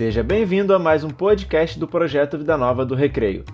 [0.00, 3.44] Seja bem-vindo a mais um podcast do projeto Vida Nova do Recreio.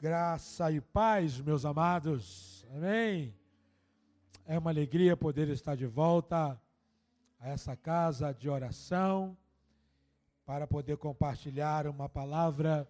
[0.00, 2.66] Graça e paz, meus amados.
[2.74, 3.34] Amém.
[4.46, 6.58] É uma alegria poder estar de volta
[7.38, 9.36] a essa casa de oração
[10.46, 12.88] para poder compartilhar uma palavra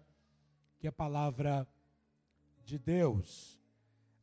[0.83, 1.65] que é palavra
[2.65, 3.57] de Deus.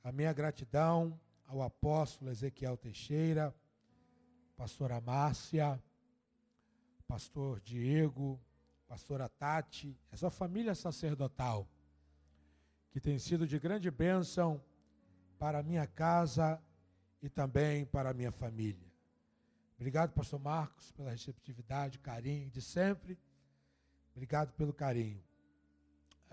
[0.05, 3.55] A minha gratidão ao apóstolo Ezequiel Teixeira,
[4.59, 5.83] pastora Márcia,
[7.09, 8.39] pastor Diego,
[8.87, 11.67] pastora Tati, essa família sacerdotal
[12.91, 14.63] que tem sido de grande bênção
[15.39, 16.63] para a minha casa
[17.23, 18.93] e também para a minha família.
[19.79, 23.19] Obrigado, pastor Marcos, pela receptividade, carinho de sempre.
[24.15, 25.30] Obrigado pelo carinho.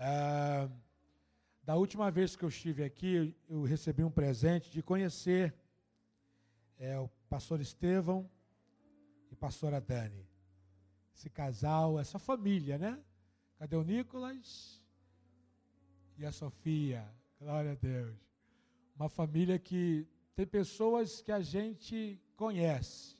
[0.00, 0.68] Ah,
[1.64, 5.52] da última vez que eu estive aqui, eu recebi um presente de conhecer
[6.78, 8.30] é, o pastor Estevão
[9.30, 10.24] e pastora Dani.
[11.14, 13.02] Esse casal, essa família, né?
[13.58, 14.80] Cadê o Nicolas
[16.16, 17.04] e a Sofia?
[17.40, 18.16] Glória a Deus.
[18.94, 23.16] Uma família que tem pessoas que a gente conhece.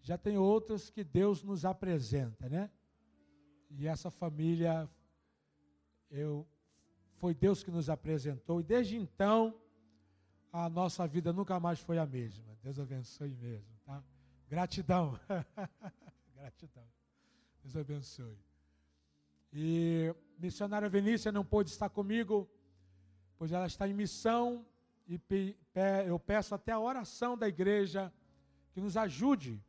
[0.00, 2.70] Já tem outras que Deus nos apresenta, né?
[3.68, 4.88] E essa família
[6.10, 6.46] eu,
[7.16, 9.54] foi Deus que nos apresentou, e desde então
[10.52, 12.56] a nossa vida nunca mais foi a mesma.
[12.62, 14.02] Deus abençoe mesmo, tá?
[14.48, 15.18] Gratidão.
[16.34, 16.84] Gratidão.
[17.62, 18.38] Deus abençoe.
[19.52, 22.48] E missionária Vinícius não pôde estar comigo,
[23.36, 24.64] pois ela está em missão,
[25.06, 25.20] e
[26.06, 28.12] eu peço até a oração da igreja
[28.72, 29.62] que nos ajude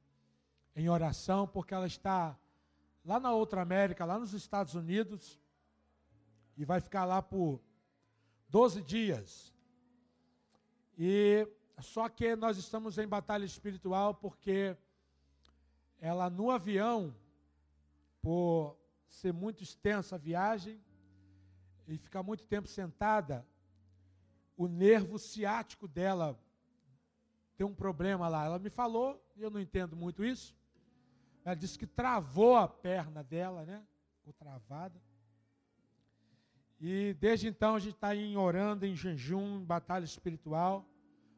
[0.75, 2.37] em oração, porque ela está
[3.03, 5.39] lá na outra América, lá nos Estados Unidos,
[6.59, 7.61] e vai ficar lá por
[8.49, 9.55] 12 dias.
[10.97, 11.47] E
[11.79, 14.75] só que nós estamos em batalha espiritual porque
[16.01, 17.15] ela no avião,
[18.21, 18.77] por
[19.07, 20.83] ser muito extensa a viagem
[21.87, 23.47] e ficar muito tempo sentada,
[24.57, 26.37] o nervo ciático dela
[27.55, 28.43] tem um problema lá.
[28.43, 30.53] Ela me falou, e eu não entendo muito isso.
[31.45, 33.81] Ela disse que travou a perna dela, né?
[34.17, 35.01] Ficou travada.
[36.79, 40.85] E desde então a gente está em orando, em jejum, em batalha espiritual.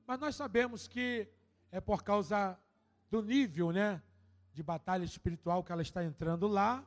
[0.05, 1.27] Mas nós sabemos que
[1.71, 2.59] é por causa
[3.09, 4.01] do nível né,
[4.53, 6.85] de batalha espiritual que ela está entrando lá,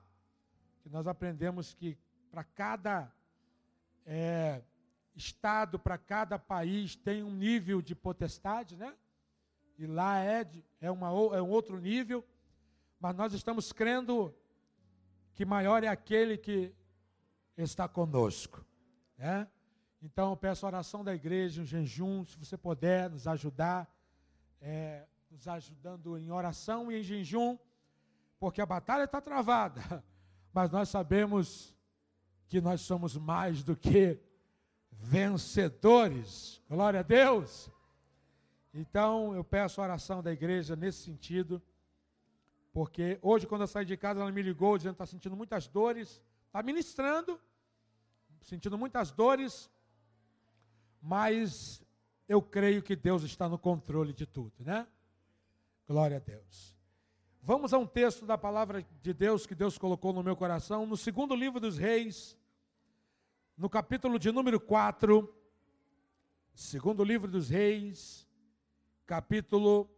[0.82, 1.98] que nós aprendemos que
[2.30, 3.12] para cada
[4.06, 4.62] é,
[5.16, 8.94] estado, para cada país, tem um nível de potestade, né?
[9.78, 10.46] E lá é,
[10.80, 12.24] é, uma, é um outro nível,
[13.00, 14.34] mas nós estamos crendo
[15.32, 16.72] que maior é aquele que
[17.56, 18.64] está conosco.
[19.16, 19.46] Né?
[20.02, 23.88] Então, eu peço a oração da igreja, um jejum, se você puder nos ajudar,
[24.60, 27.56] é, nos ajudando em oração e em jejum,
[28.38, 30.04] porque a batalha está travada,
[30.52, 31.74] mas nós sabemos
[32.48, 34.20] que nós somos mais do que
[34.90, 36.60] vencedores.
[36.68, 37.70] Glória a Deus.
[38.72, 41.62] Então, eu peço a oração da igreja nesse sentido,
[42.72, 45.68] porque hoje, quando eu saí de casa, ela me ligou dizendo que está sentindo muitas
[45.68, 46.20] dores
[46.54, 47.40] está ministrando,
[48.40, 49.68] sentindo muitas dores,
[51.02, 51.82] mas
[52.28, 54.86] eu creio que Deus está no controle de tudo, né?
[55.84, 56.78] Glória a Deus.
[57.42, 60.96] Vamos a um texto da palavra de Deus que Deus colocou no meu coração, no
[60.96, 62.38] segundo livro dos Reis,
[63.58, 65.28] no capítulo de número 4,
[66.54, 68.28] segundo livro dos Reis,
[69.04, 69.90] capítulo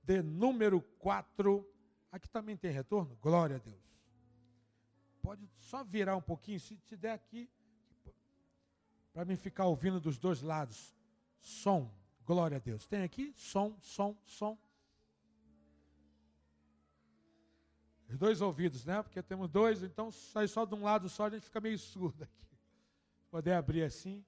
[0.00, 1.68] de número 4.
[2.12, 3.18] Aqui também tem retorno?
[3.20, 3.93] Glória a Deus
[5.24, 7.48] pode só virar um pouquinho, se te der aqui,
[9.10, 10.94] para mim ficar ouvindo dos dois lados.
[11.40, 11.90] Som,
[12.26, 12.86] glória a Deus.
[12.86, 13.32] Tem aqui?
[13.34, 14.58] Som, som, som.
[18.06, 19.02] Os dois ouvidos, né?
[19.02, 22.24] Porque temos dois, então sai só de um lado só, a gente fica meio surdo
[22.24, 22.46] aqui.
[23.30, 24.22] Poder abrir assim,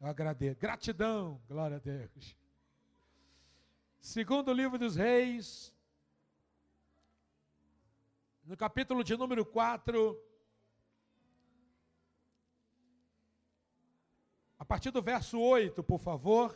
[0.00, 0.58] eu agradeço.
[0.58, 2.34] Gratidão, glória a Deus.
[4.00, 5.73] Segundo livro dos Reis,
[8.44, 10.22] no capítulo de número 4,
[14.58, 16.54] a partir do verso 8, por favor.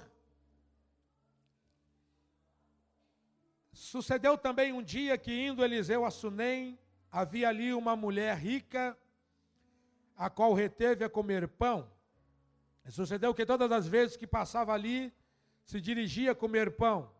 [3.72, 6.78] Sucedeu também um dia que, indo Eliseu a Sunem,
[7.10, 8.96] havia ali uma mulher rica,
[10.14, 11.90] a qual reteve a comer pão.
[12.84, 15.10] E sucedeu que todas as vezes que passava ali,
[15.64, 17.10] se dirigia a comer pão.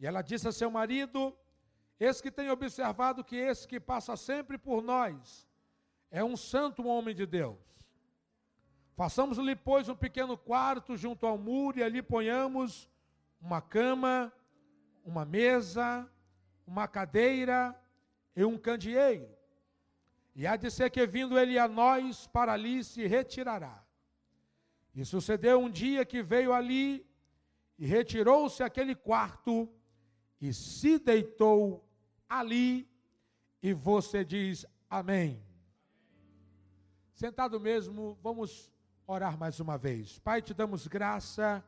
[0.00, 1.36] E ela disse a seu marido:
[2.04, 5.48] Eis que tem observado que esse que passa sempre por nós
[6.10, 7.56] é um santo homem de Deus.
[8.94, 12.90] Façamos-lhe, pois, um pequeno quarto junto ao muro e ali ponhamos
[13.40, 14.30] uma cama,
[15.02, 16.06] uma mesa,
[16.66, 17.74] uma cadeira
[18.36, 19.28] e um candeeiro.
[20.36, 23.82] E há de ser que, vindo ele a nós, para ali se retirará.
[24.94, 27.06] E sucedeu um dia que veio ali
[27.78, 29.68] e retirou-se aquele quarto
[30.38, 31.82] e se deitou
[32.38, 32.88] ali.
[33.62, 35.42] E você diz amém.
[37.14, 38.72] Sentado mesmo, vamos
[39.06, 40.18] orar mais uma vez.
[40.18, 41.64] Pai, te damos graça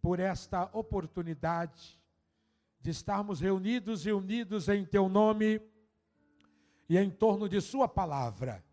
[0.00, 1.98] por esta oportunidade
[2.80, 5.60] de estarmos reunidos e unidos em teu nome
[6.88, 8.64] e em torno de sua palavra.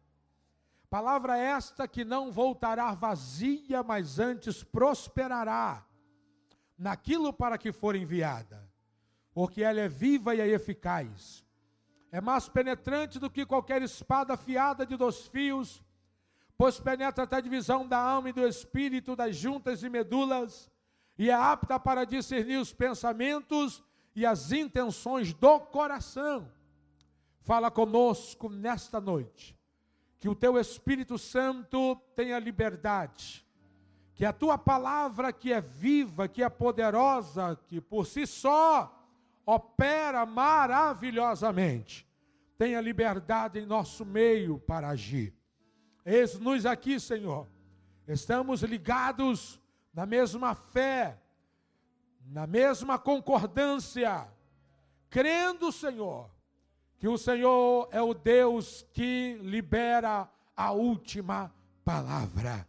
[0.90, 5.86] Palavra esta que não voltará vazia, mas antes prosperará
[6.78, 8.70] naquilo para que for enviada,
[9.38, 11.46] porque ela é viva e é eficaz.
[12.12, 15.80] É mais penetrante do que qualquer espada afiada de dois fios,
[16.58, 20.72] pois penetra até a divisão da alma e do espírito, das juntas e medulas,
[21.20, 23.84] e é apta para discernir os pensamentos
[24.16, 26.52] e as intenções do coração.
[27.42, 29.56] Fala conosco nesta noite,
[30.18, 33.46] que o teu Espírito Santo tenha liberdade,
[34.16, 38.97] que a tua palavra que é viva, que é poderosa, que por si só
[39.48, 42.06] opera maravilhosamente,
[42.58, 45.34] tenha liberdade em nosso meio para agir.
[46.06, 47.48] Eis-nos aqui, Senhor.
[48.06, 49.58] Estamos ligados
[49.94, 51.18] na mesma fé,
[52.26, 54.28] na mesma concordância,
[55.10, 56.30] crendo, Senhor,
[57.00, 61.54] que o Senhor é o Deus que libera a última
[61.86, 62.68] palavra.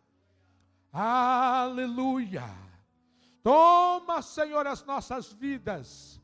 [0.93, 2.45] Aleluia!
[3.43, 6.18] Toma, Senhor, as nossas vidas,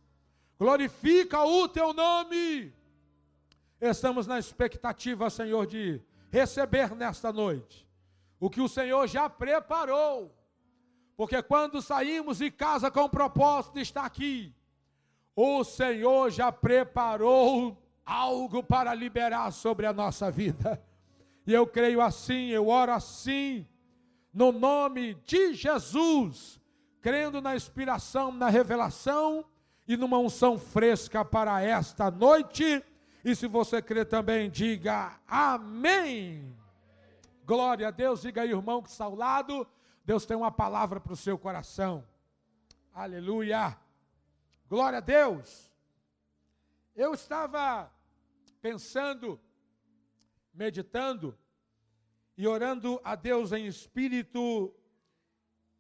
[0.59, 2.73] glorifica o teu nome.
[3.81, 7.87] Estamos na expectativa, Senhor, de receber nesta noite
[8.41, 10.35] o que o Senhor já preparou.
[11.17, 14.55] Porque quando saímos de casa com o propósito de estar aqui,
[15.37, 20.83] o Senhor já preparou algo para liberar sobre a nossa vida.
[21.47, 23.67] E eu creio assim, eu oro assim,
[24.33, 26.61] no nome de Jesus,
[27.01, 29.45] crendo na inspiração, na revelação
[29.87, 32.83] e numa unção fresca para esta noite
[33.25, 36.55] e se você crê também, diga amém.
[37.47, 39.67] Glória a Deus, diga aí, irmão, que está ao lado.
[40.05, 42.07] Deus tem uma palavra para o seu coração.
[42.93, 43.79] Aleluia.
[44.69, 45.73] Glória a Deus.
[46.95, 47.91] Eu estava
[48.61, 49.41] pensando,
[50.53, 51.35] meditando
[52.37, 54.75] e orando a Deus em espírito,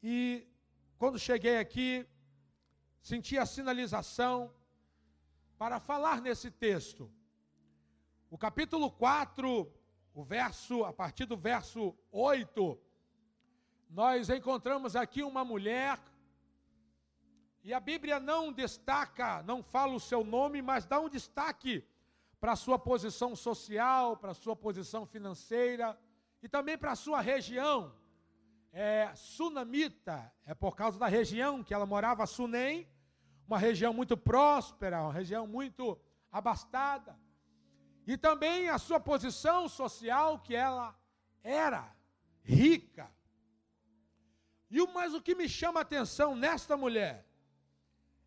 [0.03, 0.47] e
[0.97, 2.06] quando cheguei aqui,
[3.05, 4.51] senti a sinalização
[5.59, 7.12] para falar nesse texto.
[8.31, 9.71] O capítulo 4,
[10.15, 12.81] o verso, a partir do verso 8,
[13.91, 16.01] nós encontramos aqui uma mulher,
[17.62, 21.87] e a Bíblia não destaca, não fala o seu nome, mas dá um destaque
[22.41, 25.99] para a sua posição social, para a sua posição financeira
[26.43, 27.95] e também para a sua região.
[28.73, 32.89] É, Sunamita, é por causa da região que ela morava, Sunem,
[33.46, 35.99] uma região muito próspera, uma região muito
[36.31, 37.19] abastada
[38.06, 40.94] e também a sua posição social, que ela
[41.43, 41.94] era
[42.43, 43.10] rica.
[44.70, 47.27] E o mais o que me chama a atenção nesta mulher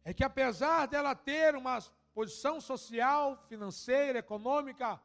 [0.03, 1.79] é que apesar dela ter uma
[2.13, 4.99] posição social, financeira, econômica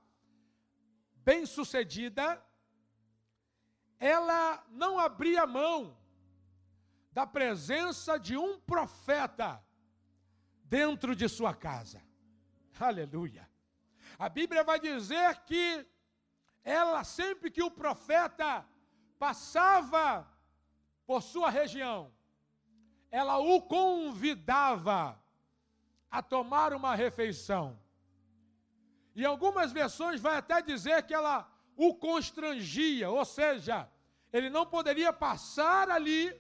[1.16, 2.42] bem sucedida,
[3.98, 5.96] ela não abria mão
[7.12, 9.62] da presença de um profeta
[10.72, 12.02] dentro de sua casa.
[12.80, 13.46] Aleluia.
[14.18, 15.86] A Bíblia vai dizer que
[16.64, 18.64] ela, sempre que o profeta
[19.18, 20.26] passava
[21.04, 22.10] por sua região,
[23.10, 25.22] ela o convidava
[26.10, 27.78] a tomar uma refeição.
[29.14, 33.90] E algumas versões vai até dizer que ela o constrangia, ou seja,
[34.32, 36.34] ele não poderia passar ali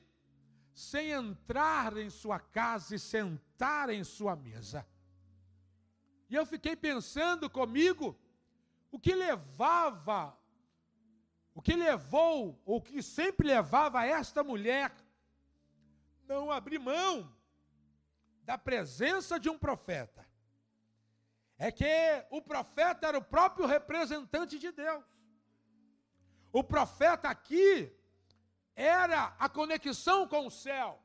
[0.72, 3.51] sem entrar em sua casa e sentar
[3.90, 4.86] em sua mesa.
[6.28, 8.18] E eu fiquei pensando comigo
[8.90, 10.36] o que levava,
[11.54, 14.92] o que levou, ou o que sempre levava esta mulher
[16.26, 17.34] não abrir mão
[18.44, 20.26] da presença de um profeta.
[21.58, 21.84] É que
[22.30, 25.04] o profeta era o próprio representante de Deus.
[26.52, 27.92] O profeta aqui
[28.74, 31.01] era a conexão com o céu.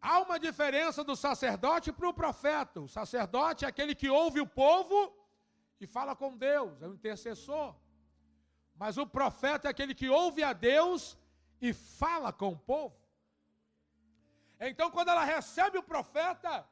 [0.00, 2.80] Há uma diferença do sacerdote para o profeta.
[2.80, 5.12] O sacerdote é aquele que ouve o povo
[5.80, 7.74] e fala com Deus, é o intercessor.
[8.74, 11.18] Mas o profeta é aquele que ouve a Deus
[11.60, 12.96] e fala com o povo.
[14.60, 16.66] Então, quando ela recebe o profeta,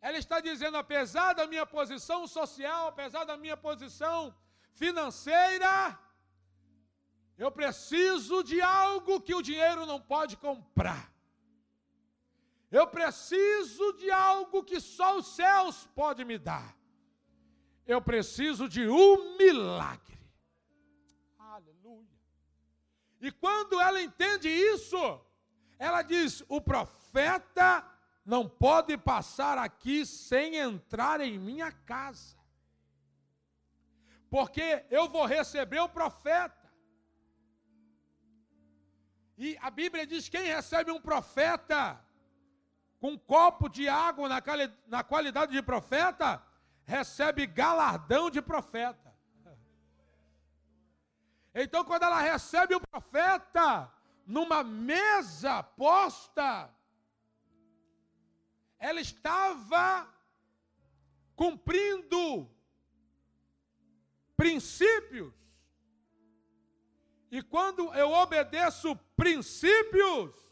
[0.00, 4.34] ela está dizendo: apesar da minha posição social, apesar da minha posição
[4.72, 5.98] financeira,
[7.38, 11.12] eu preciso de algo que o dinheiro não pode comprar.
[12.72, 16.74] Eu preciso de algo que só os céus podem me dar.
[17.86, 20.18] Eu preciso de um milagre.
[21.38, 22.18] Aleluia.
[23.20, 25.20] E quando ela entende isso,
[25.78, 27.86] ela diz: o profeta
[28.24, 32.38] não pode passar aqui sem entrar em minha casa.
[34.30, 36.72] Porque eu vou receber o profeta.
[39.36, 42.02] E a Bíblia diz: quem recebe um profeta
[43.02, 44.40] com um copo de água na,
[44.86, 46.40] na qualidade de profeta,
[46.84, 49.12] recebe galardão de profeta.
[51.52, 53.92] Então, quando ela recebe o profeta
[54.24, 56.72] numa mesa posta,
[58.78, 60.08] ela estava
[61.34, 62.48] cumprindo
[64.36, 65.34] princípios.
[67.32, 70.51] E quando eu obedeço princípios,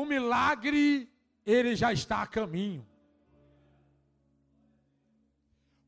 [0.00, 1.12] o milagre
[1.44, 2.86] ele já está a caminho.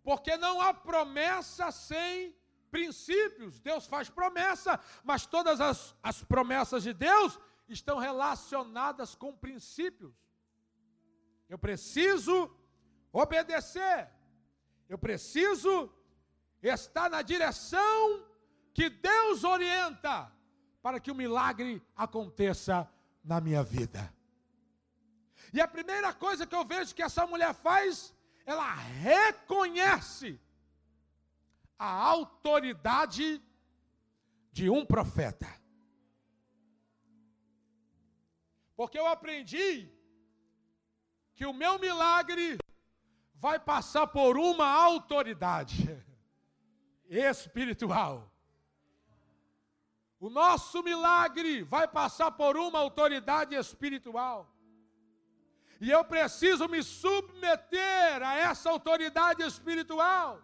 [0.02, 2.34] Porque não há promessa sem
[2.72, 3.60] princípios.
[3.60, 7.38] Deus faz promessa, mas todas as, as promessas de Deus
[7.68, 10.12] estão relacionadas com princípios.
[11.48, 12.50] Eu preciso
[13.12, 14.10] obedecer.
[14.88, 15.88] Eu preciso
[16.60, 18.26] estar na direção
[18.74, 20.32] que Deus orienta
[20.82, 22.90] para que o milagre aconteça
[23.24, 24.12] na minha vida.
[25.52, 28.14] E a primeira coisa que eu vejo que essa mulher faz,
[28.46, 30.40] ela reconhece
[31.78, 33.42] a autoridade
[34.52, 35.48] de um profeta.
[38.76, 39.90] Porque eu aprendi
[41.34, 42.58] que o meu milagre
[43.34, 45.88] vai passar por uma autoridade
[47.08, 48.29] espiritual.
[50.20, 54.54] O nosso milagre vai passar por uma autoridade espiritual.
[55.80, 60.42] E eu preciso me submeter a essa autoridade espiritual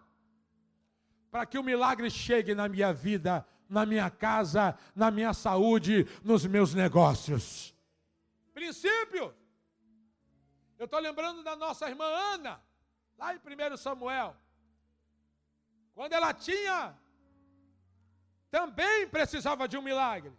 [1.29, 6.43] para que o milagre chegue na minha vida, na minha casa, na minha saúde, nos
[6.47, 7.75] meus negócios.
[8.55, 9.31] Princípio.
[10.79, 12.59] Eu estou lembrando da nossa irmã Ana,
[13.15, 14.35] lá em 1 Samuel.
[15.93, 16.97] Quando ela tinha
[18.57, 20.35] também precisava de um milagre.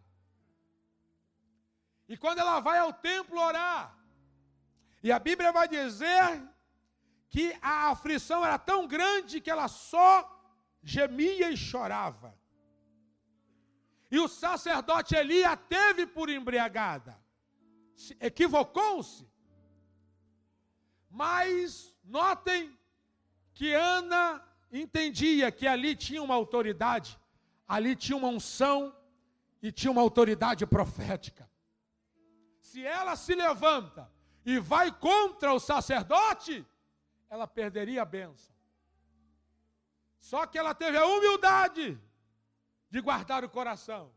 [2.08, 3.96] E quando ela vai ao templo orar,
[5.06, 6.26] e a Bíblia vai dizer
[7.28, 10.10] que a aflição era tão grande que ela só
[10.82, 12.30] gemia e chorava.
[14.10, 17.16] E o sacerdote Eli a teve por embriagada.
[18.20, 19.24] Equivocou-se.
[21.08, 22.76] Mas notem
[23.54, 24.24] que Ana
[24.72, 27.18] entendia que ali tinha uma autoridade
[27.68, 28.96] ali tinha uma unção
[29.62, 31.48] e tinha uma autoridade profética.
[32.60, 34.10] Se ela se levanta
[34.44, 36.66] e vai contra o sacerdote,
[37.28, 38.54] ela perderia a bênção.
[40.18, 42.00] Só que ela teve a humildade
[42.90, 44.10] de guardar o coração.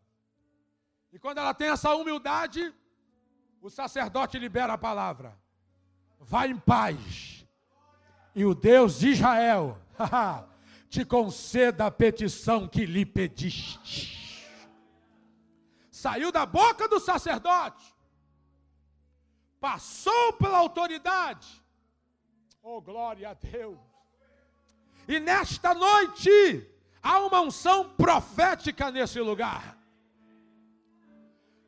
[1.11, 2.73] E quando ela tem essa humildade,
[3.61, 5.37] o sacerdote libera a palavra.
[6.19, 7.45] Vai em paz.
[8.33, 9.77] E o Deus de Israel
[10.91, 14.45] te conceda a petição que lhe pediste.
[15.89, 17.81] Saiu da boca do sacerdote,
[19.57, 21.47] passou pela autoridade.
[22.61, 23.79] Oh, glória a Deus!
[25.07, 26.69] E nesta noite,
[27.01, 29.77] há uma unção profética nesse lugar.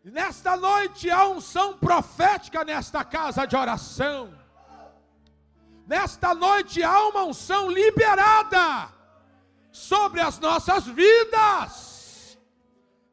[0.04, 4.38] E nesta noite, há unção profética nesta casa de oração.
[5.88, 9.02] Nesta noite, há uma unção liberada
[9.74, 12.38] sobre as nossas vidas.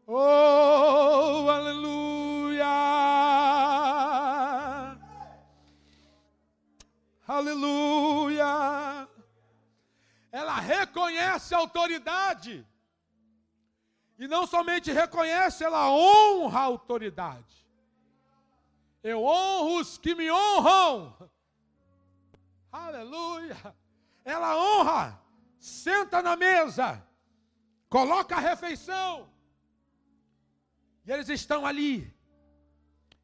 [0.06, 2.66] Oh, aleluia!
[7.26, 9.08] Aleluia!
[10.30, 12.66] Ela reconhece a autoridade.
[14.18, 17.66] E não somente reconhece, ela honra a autoridade.
[19.02, 21.16] Eu honro os que me honram.
[22.70, 23.74] Aleluia!
[24.24, 25.19] Ela honra
[25.60, 27.06] senta na mesa,
[27.88, 29.30] coloca a refeição.
[31.04, 32.12] E eles estão ali.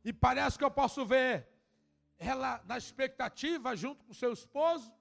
[0.05, 1.49] E parece que eu posso ver
[2.19, 4.93] ela na expectativa, junto com seu esposo,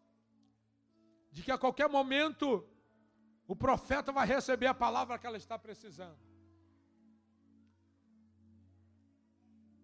[1.32, 2.68] de que a qualquer momento
[3.46, 6.18] o profeta vai receber a palavra que ela está precisando.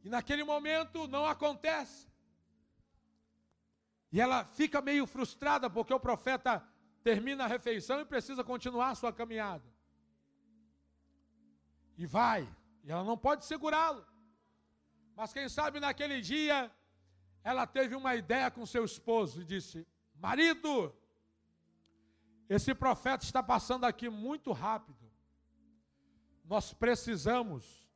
[0.03, 2.09] E naquele momento não acontece.
[4.11, 6.65] E ela fica meio frustrada porque o profeta
[7.03, 9.65] termina a refeição e precisa continuar a sua caminhada.
[11.97, 12.47] E vai,
[12.83, 14.05] e ela não pode segurá-lo.
[15.15, 16.71] Mas quem sabe naquele dia
[17.43, 20.95] ela teve uma ideia com seu esposo e disse: Marido,
[22.47, 25.09] esse profeta está passando aqui muito rápido.
[26.45, 27.87] Nós precisamos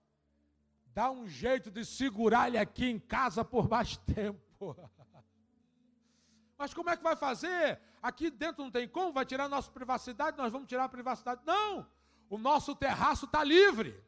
[0.93, 4.75] dar um jeito de segurar ele aqui em casa por mais tempo.
[6.57, 7.79] Mas como é que vai fazer?
[8.01, 11.41] Aqui dentro não tem como, vai tirar nossa privacidade, nós vamos tirar a privacidade.
[11.45, 11.87] Não!
[12.29, 14.03] O nosso terraço está livre.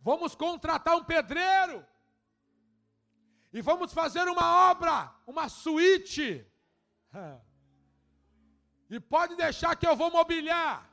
[0.00, 1.84] Vamos contratar um pedreiro.
[3.52, 6.46] E vamos fazer uma obra, uma suíte.
[8.88, 10.88] E pode deixar que eu vou mobiliar.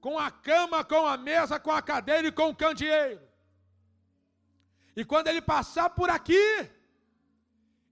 [0.00, 3.22] Com a cama, com a mesa, com a cadeira e com o candeeiro.
[4.96, 6.68] E quando ele passar por aqui,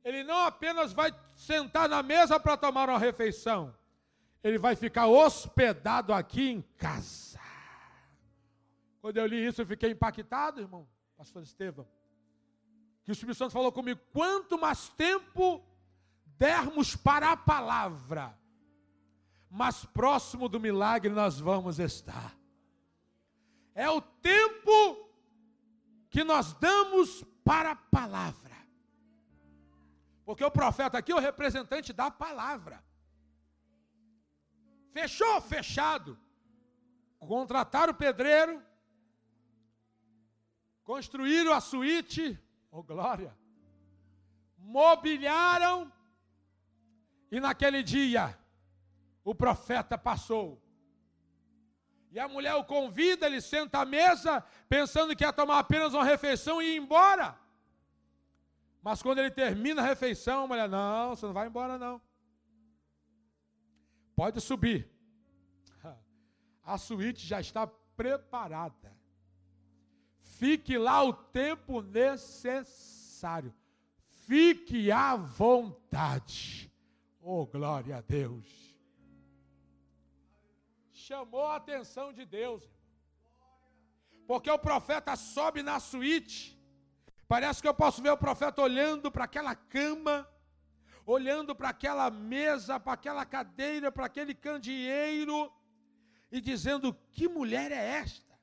[0.04, 3.74] ele não apenas vai sentar na mesa para tomar uma refeição,
[4.42, 7.40] ele vai ficar hospedado aqui em casa.
[9.00, 11.86] Quando eu li isso, eu fiquei impactado, irmão, pastor Estevam.
[13.04, 15.64] Que o Espírito Santo falou comigo: quanto mais tempo
[16.36, 18.38] dermos para a palavra,
[19.50, 22.36] mais próximo do milagre nós vamos estar.
[23.74, 25.08] É o tempo
[26.10, 28.47] que nós damos para a palavra.
[30.28, 32.84] Porque o profeta aqui é o representante da palavra.
[34.92, 35.40] Fechou?
[35.40, 36.18] Fechado.
[37.18, 38.62] Contrataram o pedreiro,
[40.84, 42.38] construíram a suíte,
[42.70, 43.34] oh glória,
[44.58, 45.90] mobiliaram,
[47.32, 48.38] e naquele dia,
[49.24, 50.62] o profeta passou.
[52.10, 56.04] E a mulher o convida, ele senta à mesa, pensando que ia tomar apenas uma
[56.04, 57.47] refeição e ir embora.
[58.88, 62.00] Mas quando ele termina a refeição, a mulher, não, você não vai embora não.
[64.16, 64.90] Pode subir.
[66.64, 68.96] A suíte já está preparada.
[70.38, 73.54] Fique lá o tempo necessário.
[74.26, 76.72] Fique à vontade.
[77.20, 78.74] Oh, glória a Deus.
[80.94, 82.64] Chamou a atenção de Deus.
[84.26, 86.57] Porque o profeta sobe na suíte.
[87.28, 90.26] Parece que eu posso ver o profeta olhando para aquela cama,
[91.04, 95.52] olhando para aquela mesa, para aquela cadeira, para aquele candeeiro,
[96.32, 98.34] e dizendo: Que mulher é esta?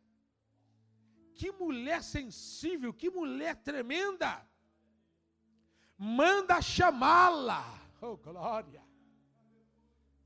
[1.33, 4.47] Que mulher sensível, que mulher tremenda.
[5.97, 7.63] Manda chamá-la.
[8.01, 8.83] Oh, glória.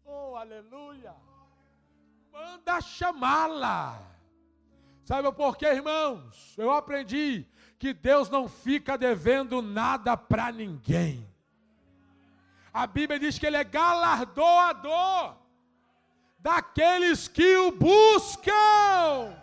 [0.04, 1.16] Oh, aleluia.
[2.30, 4.06] Manda chamá-la.
[5.06, 6.56] Sabe por quê, irmãos?
[6.58, 7.48] Eu aprendi
[7.80, 11.26] que Deus não fica devendo nada para ninguém.
[12.74, 15.38] A Bíblia diz que Ele é galardoador
[16.38, 19.34] daqueles que o buscam.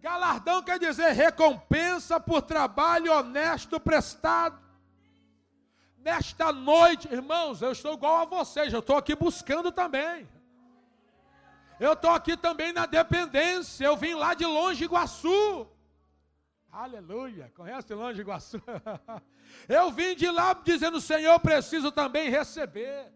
[0.00, 4.58] Galardão quer dizer recompensa por trabalho honesto prestado.
[5.98, 10.26] Nesta noite, irmãos, eu estou igual a vocês, eu estou aqui buscando também.
[11.78, 15.68] Eu estou aqui também na dependência, eu vim lá de Longe Iguaçu.
[16.72, 18.62] Aleluia, conhece Longe Iguaçu?
[19.68, 23.12] eu vim de lá dizendo, Senhor, preciso também receber.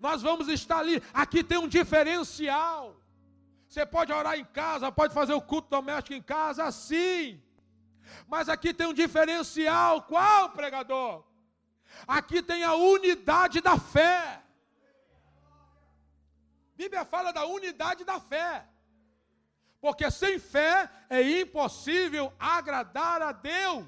[0.00, 3.00] Nós vamos estar ali, aqui tem um diferencial.
[3.68, 7.40] Você pode orar em casa, pode fazer o culto doméstico em casa, sim.
[8.26, 10.02] Mas aqui tem um diferencial.
[10.02, 11.24] Qual, pregador?
[12.06, 14.42] Aqui tem a unidade da fé.
[16.76, 18.66] Bíblia fala da unidade da fé.
[19.86, 23.86] Porque sem fé é impossível agradar a Deus.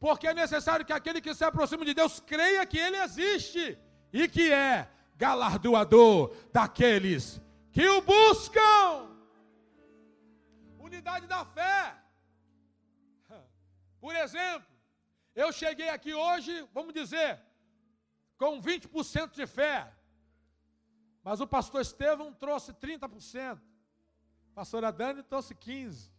[0.00, 3.78] Porque é necessário que aquele que se aproxima de Deus creia que Ele existe
[4.12, 9.16] e que é galardoador daqueles que o buscam.
[10.80, 11.94] Unidade da fé.
[14.00, 14.66] Por exemplo,
[15.32, 17.40] eu cheguei aqui hoje, vamos dizer,
[18.36, 19.92] com 20% de fé.
[21.22, 23.67] Mas o pastor Estevão trouxe 30%.
[24.58, 26.10] Pastora Dani trouxe 15%.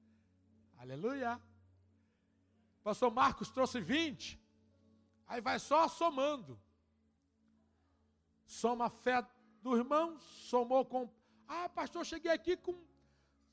[0.80, 1.38] Aleluia.
[2.82, 4.38] Pastor Marcos trouxe 20%.
[5.26, 6.58] Aí vai só somando.
[8.46, 9.22] Soma a fé
[9.60, 11.12] do irmão, somou com.
[11.46, 12.74] Ah, pastor, cheguei aqui com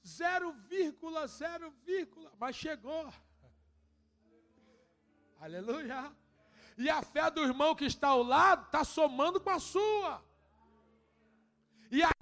[0.06, 1.74] 0,0,
[2.40, 3.14] mas chegou.
[5.42, 6.10] Aleluia.
[6.78, 10.24] E a fé do irmão que está ao lado está somando com a sua.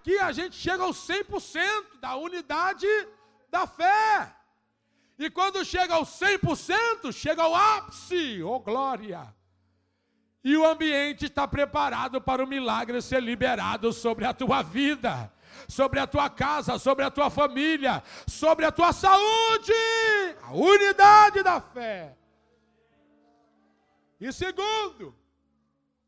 [0.06, 2.88] E aqui a gente chega ao 100% da unidade
[3.50, 4.34] da fé.
[5.18, 9.34] E quando chega ao 100%, chega ao ápice, oh glória.
[10.42, 15.32] E o ambiente está preparado para o milagre ser liberado sobre a tua vida,
[15.68, 19.74] sobre a tua casa, sobre a tua família, sobre a tua saúde.
[20.44, 22.16] A unidade da fé.
[24.22, 25.14] E segundo,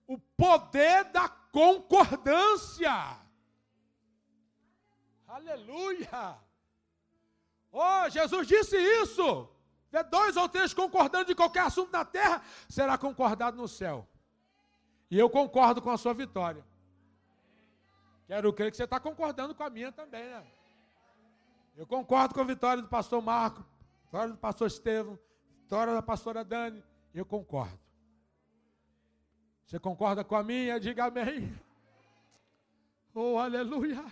[0.07, 3.19] o poder da concordância.
[5.31, 6.37] Aleluia!
[7.71, 9.47] Oh, Jesus disse isso.
[9.89, 14.05] De dois ou três concordando de qualquer assunto na terra, será concordado no céu.
[15.09, 16.65] E eu concordo com a sua vitória.
[18.27, 20.45] Quero crer que você está concordando com a minha também, né?
[21.77, 23.65] Eu concordo com a vitória do pastor Marco,
[24.03, 25.17] vitória do pastor Estevam,
[25.61, 26.83] vitória da pastora Dani.
[27.13, 27.79] Eu concordo.
[29.65, 30.77] Você concorda com a minha?
[30.77, 31.57] Diga amém.
[33.13, 34.05] Oh, aleluia.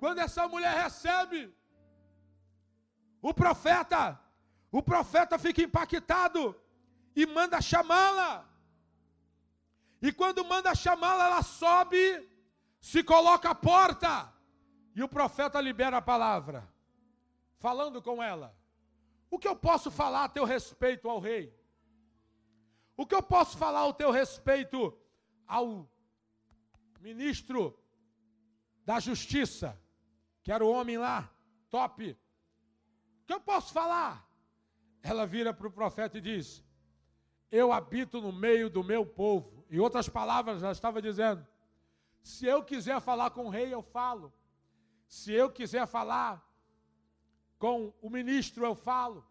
[0.00, 1.54] Quando essa mulher recebe
[3.20, 4.18] o profeta,
[4.72, 6.58] o profeta fica impactado
[7.14, 8.48] e manda chamá-la.
[10.00, 12.02] E quando manda chamá-la, ela sobe,
[12.80, 14.32] se coloca à porta,
[14.96, 16.66] e o profeta libera a palavra,
[17.58, 18.56] falando com ela.
[19.30, 21.54] O que eu posso falar a teu respeito ao rei?
[22.96, 24.98] O que eu posso falar ao teu respeito
[25.46, 25.86] ao
[26.98, 27.78] ministro
[28.86, 29.78] da justiça?
[30.42, 31.30] Que era o homem lá,
[31.68, 32.12] top.
[33.22, 34.28] O que eu posso falar?
[35.02, 36.64] Ela vira para o profeta e diz:
[37.50, 39.64] Eu habito no meio do meu povo.
[39.70, 41.46] Em outras palavras, ela estava dizendo:
[42.22, 44.32] Se eu quiser falar com o rei, eu falo.
[45.06, 46.46] Se eu quiser falar
[47.58, 49.26] com o ministro, eu falo.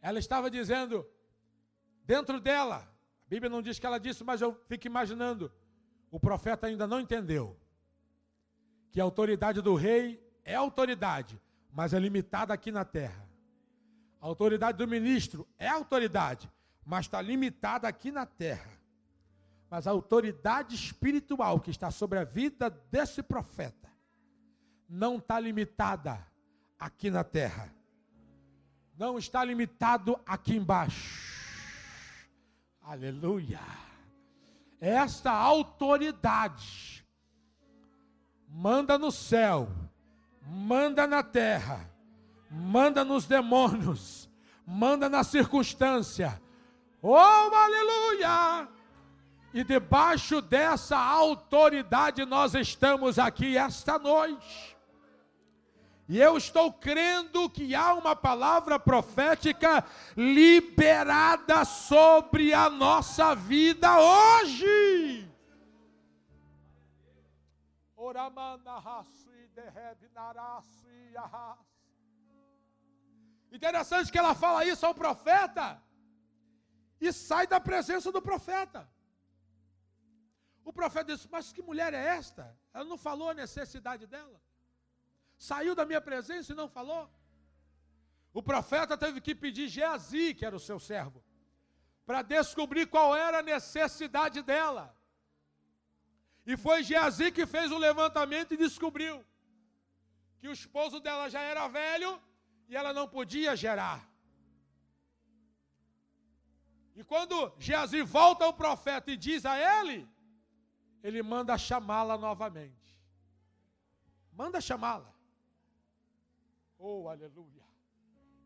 [0.00, 1.06] Ela estava dizendo,
[2.04, 2.76] dentro dela,
[3.26, 5.52] a Bíblia não diz que ela disse, mas eu fico imaginando,
[6.10, 7.58] o profeta ainda não entendeu
[8.90, 11.40] que a autoridade do rei é autoridade,
[11.72, 13.28] mas é limitada aqui na terra.
[14.20, 16.50] A autoridade do ministro é autoridade,
[16.84, 18.70] mas está limitada aqui na terra.
[19.70, 23.88] Mas a autoridade espiritual que está sobre a vida desse profeta
[24.88, 26.26] não está limitada
[26.78, 27.72] aqui na terra.
[28.96, 31.28] Não está limitado aqui embaixo.
[32.82, 33.60] Aleluia.
[34.80, 37.06] Esta autoridade
[38.48, 39.68] manda no céu,
[40.42, 41.88] manda na terra,
[42.50, 44.28] manda nos demônios,
[44.66, 46.40] manda na circunstância.
[47.02, 48.68] Oh, aleluia!
[49.52, 54.76] E debaixo dessa autoridade nós estamos aqui esta noite.
[56.08, 59.84] E eu estou crendo que há uma palavra profética
[60.16, 65.28] liberada sobre a nossa vida hoje.
[73.50, 75.82] Interessante que ela fala isso ao profeta
[77.00, 78.88] e sai da presença do profeta.
[80.64, 82.56] O profeta disse: Mas que mulher é esta?
[82.74, 84.40] Ela não falou a necessidade dela.
[85.36, 87.10] Saiu da minha presença e não falou.
[88.32, 91.24] O profeta teve que pedir Geazi, que era o seu servo,
[92.04, 94.97] para descobrir qual era a necessidade dela.
[96.50, 99.22] E foi Geazi que fez o levantamento e descobriu
[100.38, 102.18] que o esposo dela já era velho
[102.70, 104.10] e ela não podia gerar.
[106.96, 110.08] E quando Geazi volta ao profeta e diz a ele,
[111.02, 112.98] ele manda chamá-la novamente.
[114.32, 115.12] Manda chamá-la.
[116.78, 117.64] Oh, aleluia.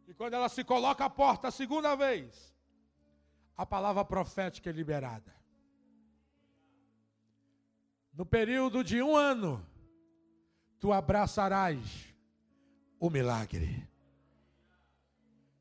[0.08, 2.52] E quando ela se coloca à porta a segunda vez,
[3.56, 5.41] a palavra profética é liberada
[8.12, 9.64] no período de um ano,
[10.78, 12.14] tu abraçarás
[13.00, 13.88] o milagre.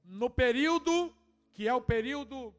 [0.03, 1.15] No período,
[1.53, 2.53] que é o período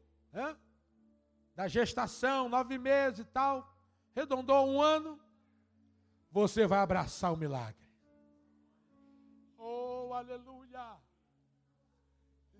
[1.55, 3.71] da gestação, nove meses e tal,
[4.15, 5.19] redondou um ano,
[6.31, 7.87] você vai abraçar o milagre.
[9.57, 10.97] Oh, aleluia!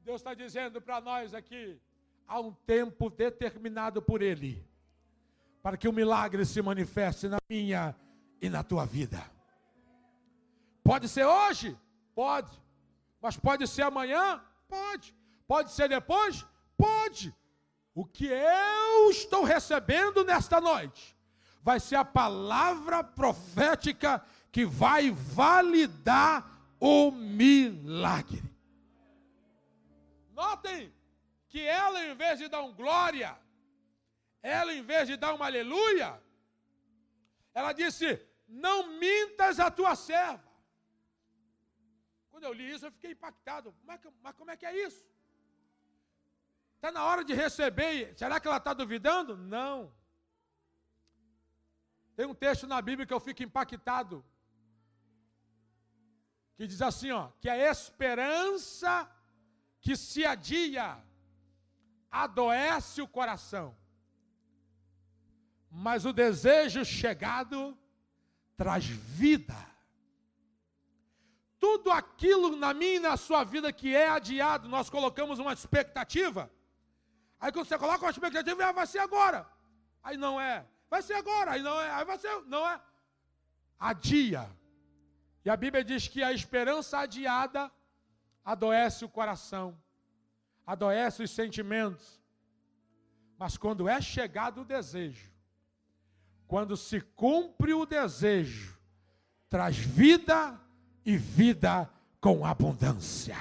[0.03, 1.81] Deus está dizendo para nós aqui,
[2.27, 4.63] há um tempo determinado por Ele
[5.63, 7.95] para que o milagre se manifeste na minha
[8.41, 9.23] e na tua vida.
[10.83, 11.77] Pode ser hoje?
[12.13, 12.51] Pode.
[13.21, 14.43] Mas pode ser amanhã?
[14.67, 15.15] Pode.
[15.47, 16.45] Pode ser depois?
[16.77, 17.33] Pode.
[17.95, 21.15] O que eu estou recebendo nesta noite
[21.61, 24.21] vai ser a palavra profética
[24.51, 26.45] que vai validar
[26.77, 28.43] o milagre.
[30.33, 30.93] Notem
[31.47, 33.37] que ela, em vez de dar um glória,
[34.43, 36.21] ela, em vez de dar uma aleluia,
[37.53, 38.07] ela disse:
[38.47, 40.51] Não mintas a tua serva.
[42.29, 43.73] Quando eu li isso, eu fiquei impactado.
[43.83, 45.01] Mas, mas como é que é isso?
[46.75, 48.13] Está na hora de receber.
[48.17, 49.37] Será que ela está duvidando?
[49.37, 49.93] Não.
[52.17, 54.25] Tem um texto na Bíblia que eu fico impactado.
[56.57, 59.09] Que diz assim, ó, que a esperança
[59.79, 61.01] que se adia
[62.11, 63.75] adoece o coração.
[65.85, 67.77] Mas o desejo chegado
[68.55, 69.57] traz vida.
[71.59, 76.49] Tudo aquilo na minha e na sua vida que é adiado, nós colocamos uma expectativa.
[77.37, 79.45] Aí quando você coloca uma expectativa, ah, vai ser agora.
[80.01, 80.65] Aí não é.
[80.89, 81.51] Vai ser agora.
[81.51, 81.91] Aí não é.
[81.91, 82.31] Aí vai ser.
[82.43, 82.79] Não é.
[83.77, 84.49] Adia.
[85.43, 87.69] E a Bíblia diz que a esperança adiada
[88.45, 89.77] adoece o coração,
[90.65, 92.21] adoece os sentimentos.
[93.37, 95.32] Mas quando é chegado o desejo,
[96.47, 98.77] quando se cumpre o desejo,
[99.49, 100.59] traz vida
[101.05, 103.37] e vida com abundância.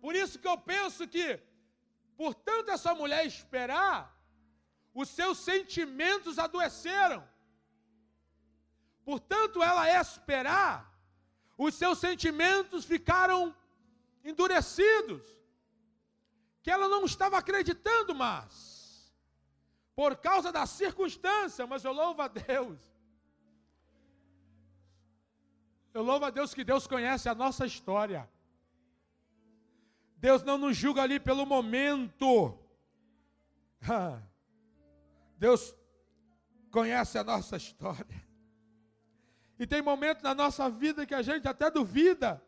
[0.00, 1.40] Por isso que eu penso que,
[2.16, 4.16] por tanto essa mulher esperar,
[4.94, 7.26] os seus sentimentos adoeceram.
[9.04, 10.90] Portanto, ela esperar,
[11.56, 13.54] os seus sentimentos ficaram
[14.24, 15.22] endurecidos,
[16.62, 18.69] que ela não estava acreditando mais
[20.00, 22.78] por causa da circunstância, mas eu louvo a Deus.
[25.92, 28.26] Eu louvo a Deus que Deus conhece a nossa história.
[30.16, 32.58] Deus não nos julga ali pelo momento.
[35.36, 35.76] Deus
[36.70, 38.24] conhece a nossa história.
[39.58, 42.42] E tem momentos na nossa vida que a gente até duvida.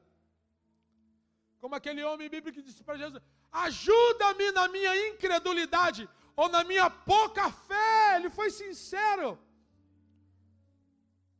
[1.61, 6.89] Como aquele homem bíblico que disse para Jesus: Ajuda-me na minha incredulidade ou na minha
[6.91, 8.17] pouca fé.
[8.17, 9.39] Ele foi sincero.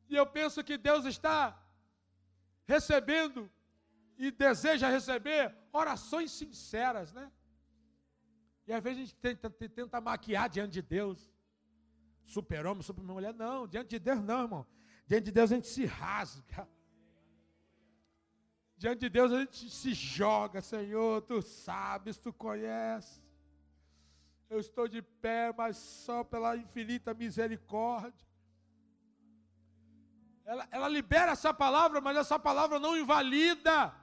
[0.09, 1.59] E eu penso que Deus está
[2.65, 3.51] recebendo
[4.19, 7.31] e deseja receber orações sinceras, né?
[8.67, 11.33] E às vezes a gente tenta, tenta maquiar diante de Deus.
[12.27, 13.35] Super-homem, super-mulher.
[13.35, 14.67] Não, diante de Deus não, irmão.
[15.07, 16.69] Diante de Deus a gente se rasga.
[18.77, 23.22] Diante de Deus a gente se joga, Senhor, tu sabes, tu conheces
[24.53, 28.27] eu estou de pé, mas só pela infinita misericórdia.
[30.45, 33.95] Ela, ela libera essa palavra, mas essa palavra não invalida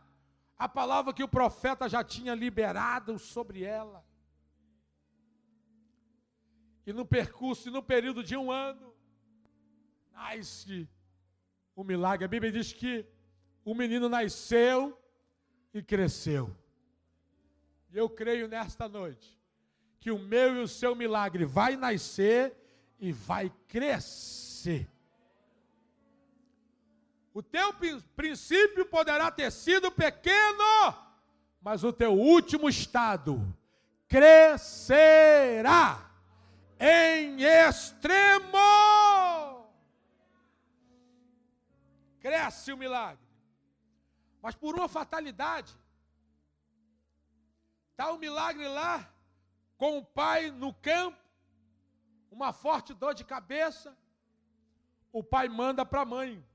[0.57, 4.03] a palavra que o profeta já tinha liberado sobre ela.
[6.83, 8.91] E no percurso, e no período de um ano,
[10.11, 10.89] nasce
[11.75, 12.25] o milagre.
[12.25, 13.05] A Bíblia diz que
[13.63, 14.99] o menino nasceu
[15.71, 16.55] e cresceu.
[17.91, 19.38] E eu creio nesta noite
[19.99, 22.55] que o meu e o seu milagre vai nascer
[22.99, 24.87] e vai crescer.
[27.33, 27.73] O teu
[28.15, 30.95] princípio poderá ter sido pequeno,
[31.61, 33.55] mas o teu último estado
[34.07, 36.09] crescerá
[36.79, 38.57] em extremo.
[42.19, 43.23] Cresce o milagre.
[44.41, 45.77] Mas por uma fatalidade,
[47.91, 49.07] está o milagre lá,
[49.79, 51.17] com o pai no campo,
[52.29, 53.97] uma forte dor de cabeça,
[55.11, 56.45] o pai manda para a mãe.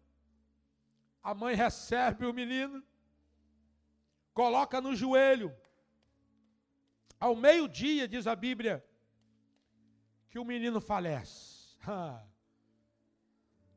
[1.23, 2.85] A mãe recebe o menino,
[4.35, 5.57] coloca no joelho.
[7.19, 8.85] Ao meio-dia, diz a Bíblia,
[10.29, 11.79] que o menino falece.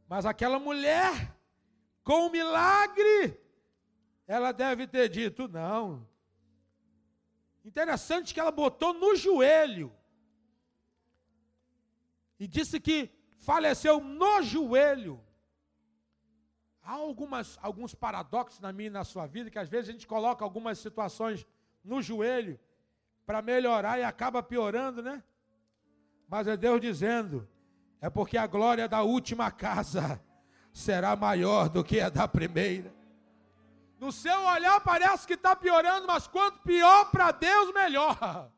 [0.09, 1.33] Mas aquela mulher,
[2.03, 3.39] com o milagre,
[4.27, 6.05] ela deve ter dito: não,
[7.67, 9.93] Interessante que ela botou no joelho.
[12.39, 15.21] E disse que faleceu no joelho.
[16.81, 20.07] Há algumas, alguns paradoxos na minha e na sua vida, que às vezes a gente
[20.07, 21.45] coloca algumas situações
[21.83, 22.57] no joelho
[23.25, 25.21] para melhorar e acaba piorando, né?
[26.25, 27.45] Mas é Deus dizendo:
[27.99, 30.23] é porque a glória da última casa
[30.71, 32.95] será maior do que a da primeira.
[33.99, 38.51] No seu olhar parece que está piorando, mas quanto pior para Deus, melhor.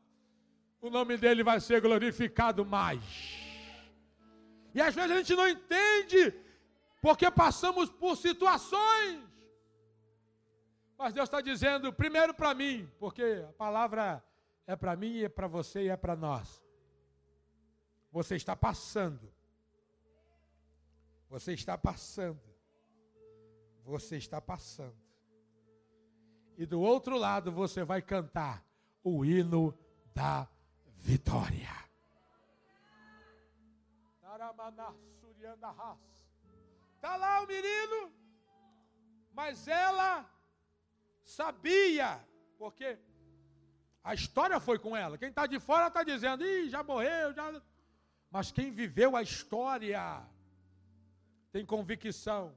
[0.80, 3.02] O nome dele vai ser glorificado mais.
[4.74, 6.34] E às vezes a gente não entende,
[7.00, 9.20] porque passamos por situações.
[10.96, 14.22] Mas Deus está dizendo, primeiro para mim, porque a palavra
[14.66, 16.62] é para mim, é para você e é para nós.
[18.12, 19.32] Você está passando.
[21.30, 22.40] Você está passando.
[23.84, 25.09] Você está passando.
[26.60, 28.62] E do outro lado você vai cantar:
[29.02, 29.74] o hino
[30.14, 30.46] da
[30.98, 31.74] vitória.
[36.96, 38.12] Está lá o menino,
[39.32, 40.30] mas ela
[41.22, 42.22] sabia,
[42.58, 42.98] porque
[44.04, 45.16] a história foi com ela.
[45.16, 47.62] Quem está de fora está dizendo, Ih, já morreu, já.
[48.30, 50.22] Mas quem viveu a história
[51.52, 52.54] tem convicção.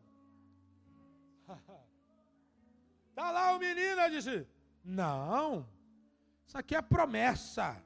[3.13, 4.47] Está lá o menino, ela disse:
[4.83, 5.69] Não,
[6.47, 7.79] isso aqui é promessa.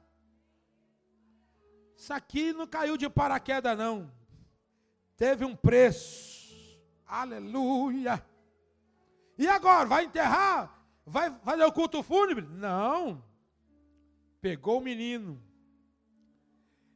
[1.94, 4.10] Isso aqui não caiu de paraquedas, não.
[5.18, 6.80] Teve um preço.
[7.06, 8.24] Aleluia.
[9.36, 9.86] E agora?
[9.86, 10.82] Vai enterrar?
[11.04, 12.46] Vai fazer o culto fúnebre?
[12.46, 13.22] Não.
[14.40, 15.42] Pegou o menino.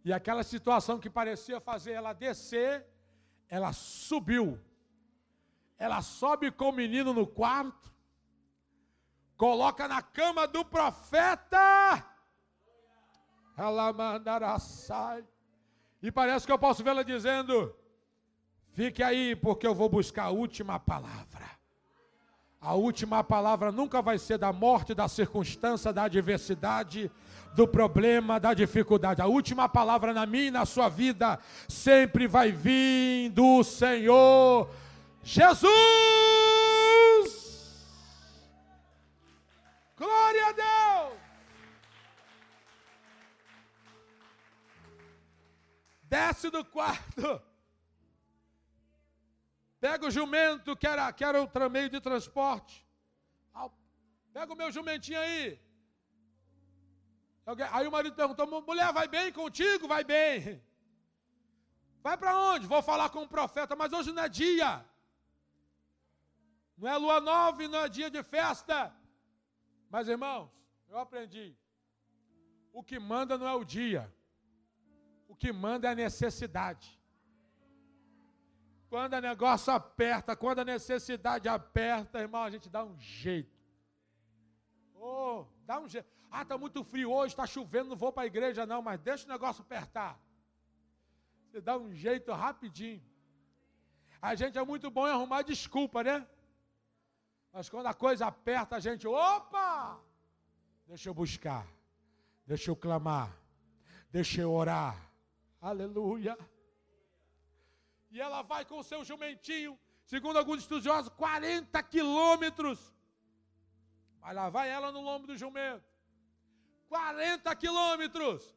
[0.03, 2.87] E aquela situação que parecia fazer ela descer,
[3.47, 4.59] ela subiu.
[5.77, 7.92] Ela sobe com o menino no quarto,
[9.43, 12.05] coloca na cama do profeta
[13.57, 15.25] ela mandará sai.
[16.01, 17.75] E parece que eu posso vê-la dizendo:
[18.73, 21.51] Fique aí, porque eu vou buscar a última palavra.
[22.61, 27.11] A última palavra nunca vai ser da morte, da circunstância, da adversidade,
[27.57, 29.21] do problema, da dificuldade.
[29.21, 34.71] A última palavra na minha e na sua vida sempre vai vir do Senhor
[35.25, 36.62] Jesus.
[46.23, 47.29] Desce do quarto,
[49.85, 52.75] pega o jumento, que era, que era o meio de transporte,
[54.37, 55.61] pega o meu jumentinho aí.
[57.77, 59.89] Aí o marido perguntou: mulher, vai bem contigo?
[59.95, 60.63] Vai bem.
[62.07, 62.67] Vai para onde?
[62.67, 64.71] Vou falar com o profeta, mas hoje não é dia.
[66.79, 68.79] Não é lua nova, não é dia de festa.
[69.91, 70.51] Mas irmãos,
[70.89, 71.47] eu aprendi.
[72.73, 74.03] O que manda não é o dia.
[75.33, 77.01] O que manda é a necessidade.
[78.91, 83.59] Quando o negócio aperta, quando a necessidade aperta, irmão, a gente dá um jeito.
[84.95, 86.07] Oh, dá um jeito.
[86.31, 89.25] Ah, está muito frio hoje, está chovendo, não vou para a igreja não, mas deixa
[89.25, 90.21] o negócio apertar.
[91.47, 93.03] Você dá um jeito rapidinho.
[94.21, 96.27] A gente é muito bom em arrumar desculpa, né?
[97.51, 99.99] Mas quando a coisa aperta, a gente, opa!
[100.87, 101.67] Deixa eu buscar,
[102.47, 103.35] deixa eu clamar,
[104.11, 105.12] deixa eu orar,
[105.63, 106.37] Aleluia.
[108.11, 112.93] E ela vai com o seu jumentinho, segundo alguns estudiosos, 40 quilômetros.
[114.21, 115.85] Mas lá vai ela no lombo do jumento.
[116.89, 118.57] 40 quilômetros.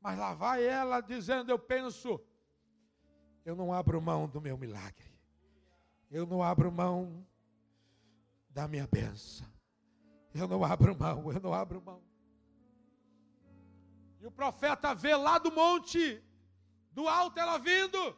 [0.00, 2.18] Mas lá vai ela dizendo: Eu penso,
[3.44, 5.10] eu não abro mão do meu milagre.
[6.10, 7.24] Eu não abro mão
[8.48, 9.46] da minha benção.
[10.34, 12.02] Eu não abro mão, eu não abro mão.
[14.20, 16.22] E o profeta vê lá do monte
[16.92, 18.16] do alto ela vindo.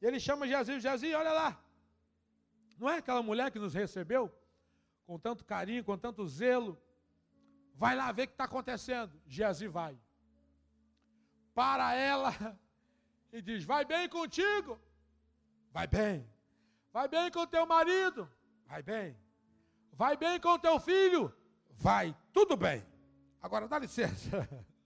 [0.00, 1.60] E ele chama Jesus, Jesus, olha lá.
[2.78, 4.32] Não é aquela mulher que nos recebeu
[5.06, 6.80] com tanto carinho, com tanto zelo?
[7.74, 9.20] Vai lá ver o que está acontecendo.
[9.26, 9.98] Jesus vai.
[11.54, 12.32] Para ela
[13.32, 14.78] e diz: Vai bem contigo?
[15.72, 16.28] Vai bem.
[16.92, 18.30] Vai bem com teu marido?
[18.66, 19.16] Vai bem.
[19.92, 21.34] Vai bem com teu filho?
[21.70, 22.84] Vai, tudo bem.
[23.40, 24.48] Agora dá licença.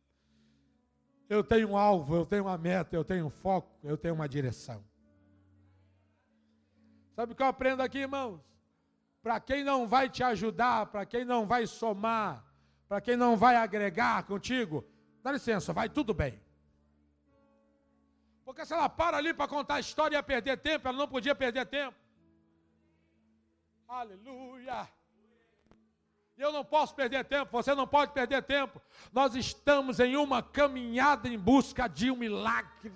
[1.32, 4.28] Eu tenho um alvo, eu tenho uma meta, eu tenho um foco, eu tenho uma
[4.28, 4.84] direção.
[7.16, 8.38] Sabe o que eu aprendo aqui, irmãos?
[9.22, 12.44] Para quem não vai te ajudar, para quem não vai somar,
[12.86, 14.84] para quem não vai agregar contigo,
[15.22, 16.38] dá licença, vai tudo bem.
[18.44, 21.08] Porque se ela para ali para contar a história e ia perder tempo, ela não
[21.08, 21.96] podia perder tempo.
[23.88, 24.86] Aleluia
[26.36, 28.80] eu não posso perder tempo, você não pode perder tempo.
[29.12, 32.92] Nós estamos em uma caminhada em busca de um milagre.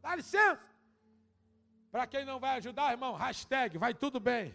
[0.00, 0.60] Dá licença.
[1.90, 4.54] Para quem não vai ajudar, irmão, hashtag, vai tudo bem.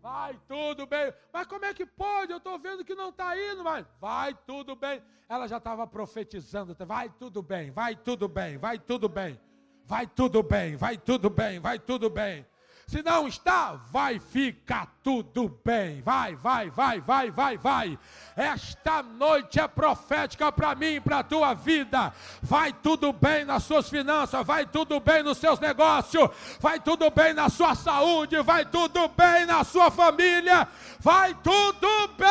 [0.00, 1.12] Vai tudo bem.
[1.32, 2.32] Mas como é que pode?
[2.32, 5.02] Eu estou vendo que não está indo, mas vai tudo bem.
[5.28, 6.74] Ela já estava profetizando.
[6.86, 9.38] Vai tudo bem, vai tudo bem, vai tudo bem.
[9.84, 12.46] Vai tudo bem, vai tudo bem, vai tudo bem.
[12.90, 16.02] Se não está, vai ficar tudo bem.
[16.02, 17.96] Vai, vai, vai, vai, vai, vai.
[18.34, 22.12] Esta noite é profética para mim e para a tua vida.
[22.42, 27.32] Vai tudo bem nas suas finanças, vai tudo bem nos seus negócios, vai tudo bem
[27.32, 30.66] na sua saúde, vai tudo bem na sua família,
[30.98, 32.28] vai tudo bem.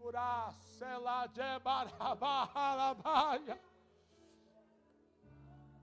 [0.00, 3.58] Uracela de barabarabaya.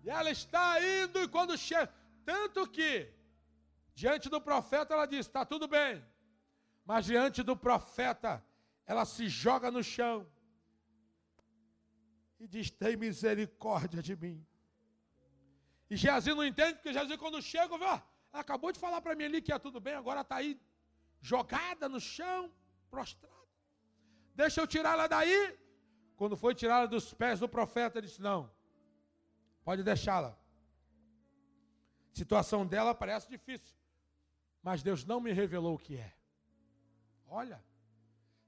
[0.03, 1.91] E ela está indo, e quando chega.
[2.25, 3.13] Tanto que
[4.01, 6.03] Diante do profeta, ela diz: está tudo bem.
[6.85, 8.43] Mas diante do profeta,
[8.85, 10.27] ela se joga no chão
[12.39, 14.45] e diz: tem misericórdia de mim.
[15.89, 19.41] E Geazi não entende, porque Geazi, quando chega, ela acabou de falar para mim ali
[19.41, 20.59] que ia tudo bem, agora está aí
[21.19, 22.51] jogada no chão,
[22.89, 23.35] prostrada.
[24.33, 25.59] Deixa eu tirar ela daí.
[26.15, 28.49] Quando foi tirá-la dos pés do profeta, ele disse: Não,
[29.63, 30.37] pode deixá-la.
[32.13, 33.75] Situação dela parece difícil,
[34.61, 36.13] mas Deus não me revelou o que é.
[37.27, 37.63] Olha,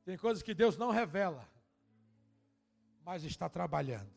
[0.04, 1.48] tem coisas que Deus não revela,
[3.06, 4.12] mas está trabalhando.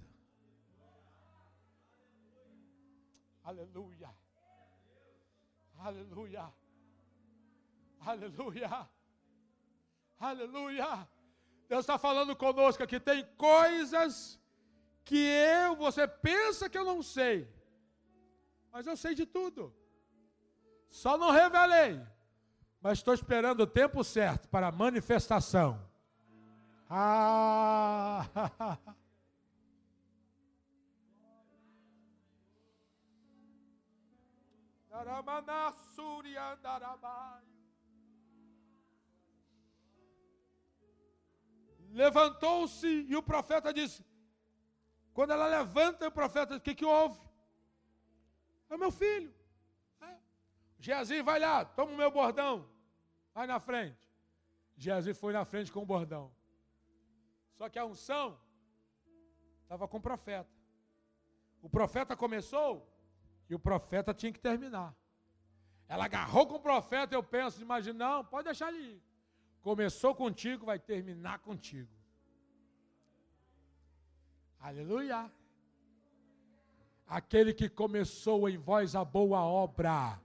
[3.44, 4.10] Aleluia.
[5.78, 6.52] Aleluia.
[8.00, 8.88] Aleluia.
[10.18, 11.08] Aleluia.
[11.68, 12.98] Deus está falando conosco aqui.
[12.98, 14.40] Tem coisas
[15.06, 17.48] que eu, você pensa que eu não sei.
[18.72, 19.72] Mas eu sei de tudo.
[20.90, 22.04] Só não revelei.
[22.80, 25.80] Mas estou esperando o tempo certo para a manifestação.
[26.90, 28.26] Ah!
[41.92, 44.04] Levantou-se e o profeta disse:
[45.16, 47.18] Quando ela levanta, o profeta diz: O que, que houve?
[48.68, 49.32] É meu filho.
[49.98, 50.14] É.
[50.78, 52.68] Geazi, vai lá, toma o meu bordão.
[53.32, 53.96] Vai na frente.
[54.76, 56.30] Geazi foi na frente com o bordão.
[57.54, 58.38] Só que a unção
[59.62, 60.50] estava com o profeta.
[61.62, 62.86] O profeta começou
[63.48, 64.94] e o profeta tinha que terminar.
[65.88, 69.02] Ela agarrou com o profeta, eu penso, imagina, não, pode deixar ele ir.
[69.62, 71.95] Começou contigo, vai terminar contigo.
[74.66, 75.30] Aleluia.
[77.06, 80.18] Aquele que começou em vós a boa obra,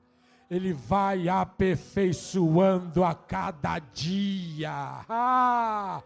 [0.49, 5.05] ele vai aperfeiçoando a cada dia.
[5.07, 6.01] Ah,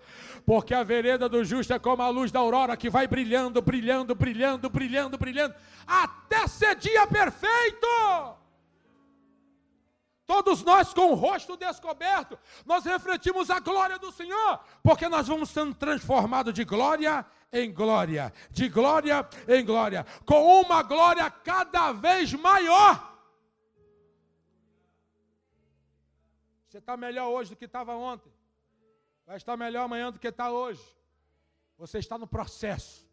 [0.45, 4.13] porque a vereda do justo é como a luz da aurora que vai brilhando, brilhando,
[4.13, 5.55] brilhando, brilhando, brilhando,
[5.87, 7.87] até ser dia perfeito.
[10.25, 15.49] Todos nós com o rosto descoberto, nós refletimos a glória do Senhor, porque nós vamos
[15.49, 17.23] sendo transformados de glória
[17.53, 23.13] em glória, de glória em glória, com uma glória cada vez maior.
[26.67, 28.33] Você está melhor hoje do que estava ontem.
[29.25, 30.83] Vai estar melhor amanhã do que está hoje.
[31.77, 33.07] Você está no processo.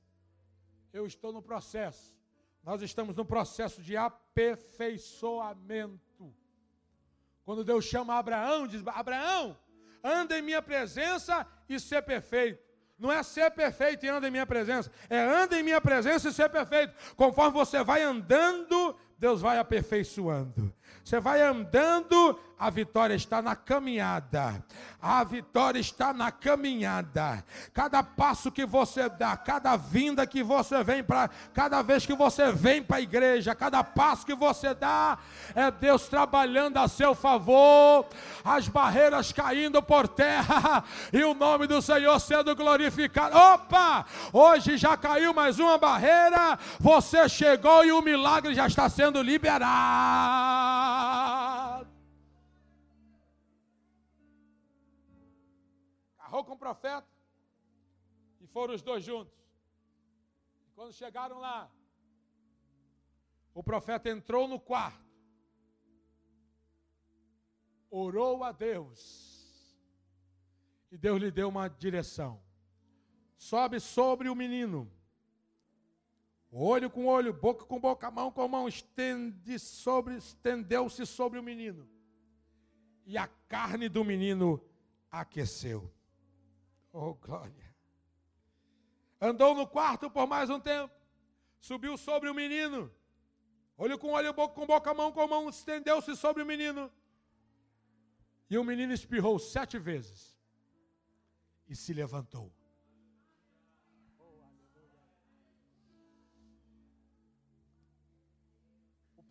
[0.92, 2.16] Eu estou no processo.
[2.62, 6.34] Nós estamos no processo de aperfeiçoamento.
[7.44, 9.56] Quando Deus chama Abraão, diz: Abraão,
[10.02, 12.62] anda em minha presença e ser perfeito.
[12.98, 16.32] Não é ser perfeito e anda em minha presença, é anda em minha presença e
[16.32, 16.94] ser perfeito.
[17.16, 20.72] Conforme você vai andando, Deus vai aperfeiçoando.
[21.04, 24.64] Você vai andando, a vitória está na caminhada.
[25.00, 27.44] A vitória está na caminhada.
[27.74, 32.52] Cada passo que você dá, cada vinda que você vem para, cada vez que você
[32.52, 35.18] vem para a igreja, cada passo que você dá,
[35.56, 38.06] é Deus trabalhando a seu favor,
[38.44, 43.36] as barreiras caindo por terra e o nome do Senhor sendo glorificado.
[43.36, 44.06] Opa!
[44.32, 49.72] Hoje já caiu mais uma barreira, você chegou e o milagre já está sendo liberado.
[56.32, 57.06] Carrou com o profeta
[58.40, 59.38] e foram os dois juntos.
[60.66, 61.70] E quando chegaram lá,
[63.52, 65.04] o profeta entrou no quarto,
[67.90, 69.62] orou a Deus,
[70.90, 72.42] e Deus lhe deu uma direção.
[73.36, 74.90] Sobe sobre o menino
[76.50, 81.86] olho com olho, boca com boca, mão com mão, estende sobre, estendeu-se sobre o menino.
[83.04, 84.64] E a carne do menino
[85.10, 85.92] aqueceu.
[86.92, 87.74] Oh, glória.
[89.20, 90.94] Andou no quarto por mais um tempo.
[91.60, 92.92] Subiu sobre o menino.
[93.78, 96.92] Olho com olho, boca com boca, mão com mão, estendeu-se sobre o menino.
[98.50, 100.36] E o menino espirrou sete vezes.
[101.68, 102.52] E se levantou.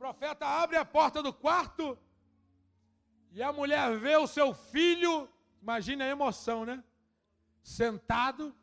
[0.02, 1.96] profeta abre a porta do quarto
[3.32, 5.30] e a mulher vê o seu filho,
[5.62, 6.84] imagine a emoção, né?
[7.62, 8.56] Sentado.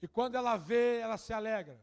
[0.00, 1.80] E quando ela vê, ela se alegra.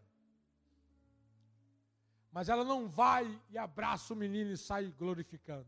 [2.32, 5.68] Mas ela não vai e abraça o menino e sai glorificando.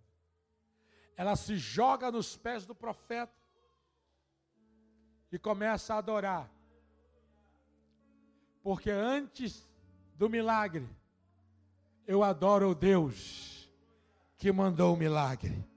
[1.15, 3.33] Ela se joga nos pés do profeta
[5.31, 6.51] e começa a adorar.
[8.61, 9.65] Porque antes
[10.15, 10.87] do milagre,
[12.07, 13.71] Eu adoro o Deus
[14.37, 15.70] que mandou o milagre.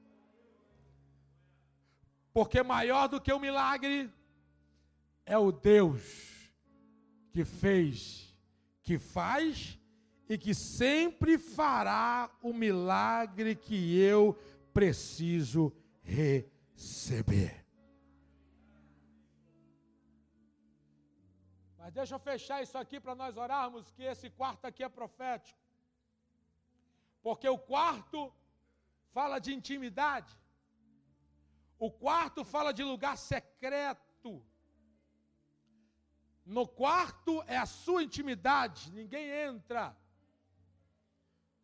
[2.35, 4.13] Porque maior do que o milagre
[5.25, 6.03] é o Deus
[7.31, 8.37] que fez,
[8.83, 9.79] que faz
[10.29, 14.37] e que sempre fará o milagre que eu
[14.73, 15.73] preciso
[16.03, 17.65] receber.
[21.79, 25.59] Mas deixa eu fechar isso aqui para nós orarmos, que esse quarto aqui é profético.
[27.23, 28.33] Porque o quarto
[29.13, 30.37] fala de intimidade.
[31.79, 34.45] O quarto fala de lugar secreto.
[36.45, 39.97] No quarto é a sua intimidade, ninguém entra.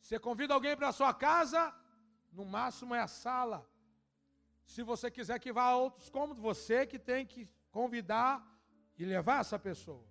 [0.00, 1.74] Você convida alguém para a sua casa,
[2.32, 3.68] no máximo é a sala.
[4.64, 8.46] Se você quiser que vá a outros cômodos, você que tem que convidar
[8.96, 10.04] e levar essa pessoa.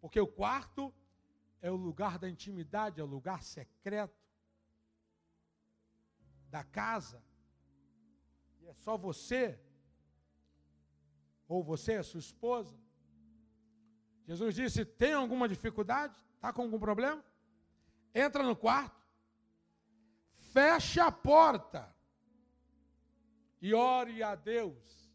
[0.00, 0.92] Porque o quarto
[1.60, 4.20] é o lugar da intimidade, é o lugar secreto
[6.48, 7.22] da casa.
[8.62, 9.58] E é só você,
[11.48, 12.76] ou você, a sua esposa.
[14.24, 16.16] Jesus disse: tem alguma dificuldade?
[16.36, 17.24] Está com algum problema?
[18.14, 19.04] Entra no quarto,
[20.52, 21.94] fecha a porta
[23.60, 25.10] e ore a Deus,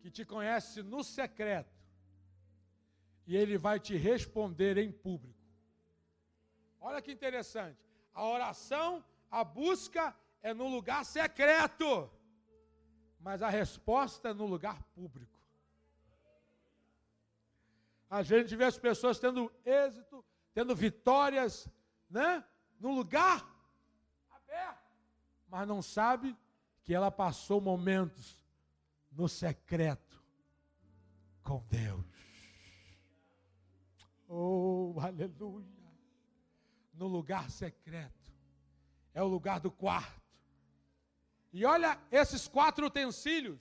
[0.00, 1.74] que te conhece no secreto,
[3.26, 5.42] e Ele vai te responder em público.
[6.80, 7.78] Olha que interessante.
[8.12, 12.10] A oração, a busca é no lugar secreto,
[13.24, 15.40] mas a resposta é no lugar público.
[18.08, 21.68] A gente vê as pessoas tendo êxito, tendo vitórias,
[22.08, 22.44] né?
[22.78, 23.54] No lugar
[25.54, 26.36] mas não sabe
[26.82, 28.36] que ela passou momentos
[29.12, 30.20] no secreto
[31.44, 32.04] com Deus.
[34.26, 35.64] Oh, aleluia!
[36.92, 38.32] No lugar secreto.
[39.12, 40.23] É o lugar do quarto.
[41.58, 41.90] E olha
[42.20, 43.58] esses quatro utensílios,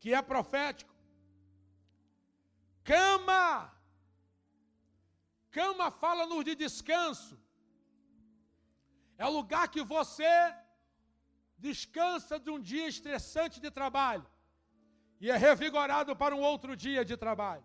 [0.00, 0.94] que é profético:
[2.84, 3.72] cama.
[5.50, 7.34] Cama fala-nos de descanso.
[9.16, 10.30] É o lugar que você
[11.56, 14.26] descansa de um dia estressante de trabalho
[15.18, 17.64] e é revigorado para um outro dia de trabalho.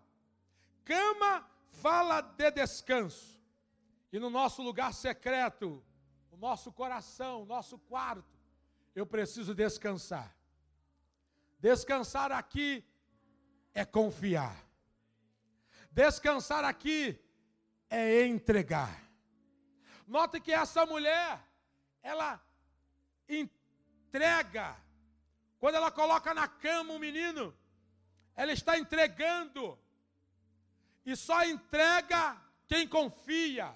[0.82, 1.46] Cama
[1.84, 3.38] fala de descanso.
[4.10, 5.84] E no nosso lugar secreto,
[6.30, 8.31] o nosso coração, o nosso quarto,
[8.94, 10.34] eu preciso descansar.
[11.58, 12.84] Descansar aqui
[13.72, 14.56] é confiar.
[15.90, 17.18] Descansar aqui
[17.88, 19.02] é entregar.
[20.06, 21.40] Note que essa mulher,
[22.02, 22.40] ela
[23.28, 24.76] entrega.
[25.58, 27.56] Quando ela coloca na cama um menino,
[28.34, 29.78] ela está entregando.
[31.04, 32.36] E só entrega
[32.66, 33.74] quem confia.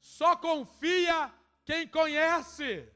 [0.00, 1.32] Só confia
[1.66, 2.88] quem conhece.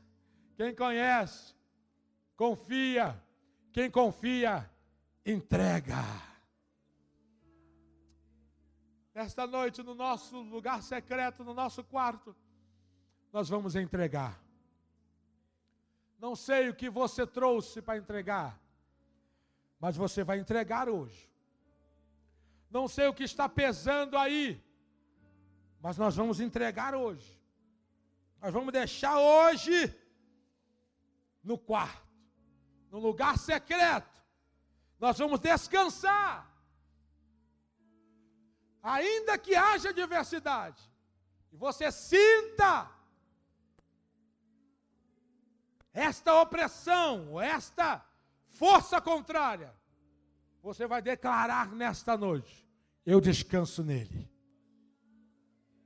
[0.58, 1.56] Quem conhece,
[2.36, 3.24] confia.
[3.72, 4.70] Quem confia,
[5.26, 6.29] entrega.
[9.14, 12.36] Esta noite, no nosso lugar secreto, no nosso quarto,
[13.34, 14.40] nós vamos entregar.
[16.20, 18.60] Não sei o que você trouxe para entregar,
[19.80, 21.30] mas você vai entregar hoje.
[22.70, 24.64] Não sei o que está pesando aí,
[25.82, 27.40] mas nós vamos entregar hoje.
[28.42, 29.96] Nós vamos deixar hoje
[31.44, 32.08] no quarto,
[32.92, 34.22] no lugar secreto.
[35.00, 36.49] Nós vamos descansar.
[38.82, 40.82] Ainda que haja diversidade,
[41.52, 42.90] e você sinta
[45.94, 48.06] esta opressão, esta
[48.48, 49.74] força contrária,
[50.62, 52.68] você vai declarar nesta noite:
[53.06, 54.30] eu descanso nele.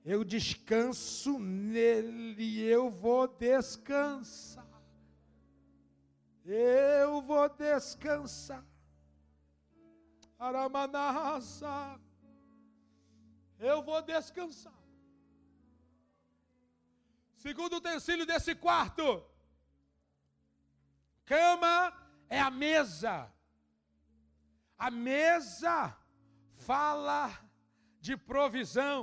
[0.06, 4.68] Eu descanso nele, eu vou descansar.
[6.44, 8.66] Eu vou descansar.
[10.38, 11.98] Aramanasa.
[13.72, 14.78] Eu vou descansar.
[17.44, 19.06] Segundo utensílio desse quarto,
[21.26, 21.78] cama
[22.30, 23.16] é a mesa.
[24.78, 25.76] A mesa
[26.68, 27.22] fala
[28.02, 29.00] de provisão.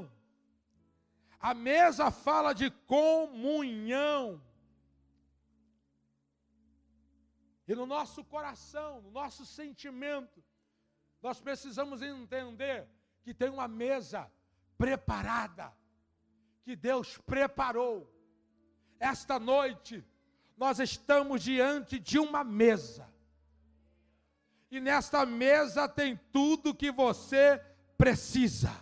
[1.50, 4.22] A mesa fala de comunhão.
[7.66, 10.38] E no nosso coração, no nosso sentimento,
[11.22, 12.88] Nós precisamos entender
[13.22, 14.30] que tem uma mesa
[14.80, 15.70] preparada,
[16.62, 18.10] que Deus preparou.
[18.98, 20.02] Esta noite,
[20.56, 23.06] nós estamos diante de uma mesa.
[24.70, 27.62] E nesta mesa tem tudo que você
[27.98, 28.72] precisa.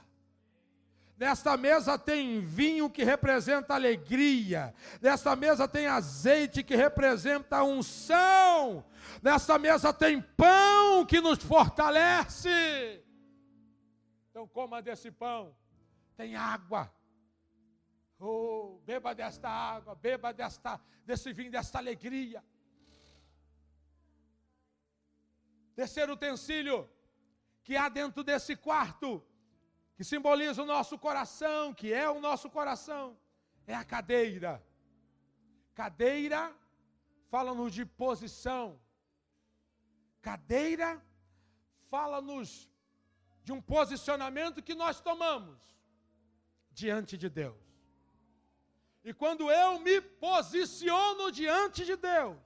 [1.17, 4.73] Nesta mesa tem vinho que representa alegria.
[5.03, 8.85] Nesta mesa tem azeite que representa unção.
[9.21, 13.03] Nesta mesa tem pão que nos fortalece.
[14.31, 15.57] Então coma desse pão.
[16.19, 16.93] Tem água.
[18.19, 22.45] Oh, beba desta água, beba desta, desse vinho, desta alegria.
[25.77, 26.91] Terceiro utensílio
[27.63, 29.25] que há dentro desse quarto,
[29.95, 33.17] que simboliza o nosso coração, que é o nosso coração,
[33.65, 34.61] é a cadeira.
[35.73, 36.53] Cadeira
[37.31, 38.81] fala-nos de posição.
[40.21, 41.01] Cadeira
[41.89, 42.69] fala-nos
[43.45, 45.69] de um posicionamento que nós tomamos
[46.79, 47.57] diante de Deus.
[49.05, 52.39] E quando eu me posiciono diante de Deus,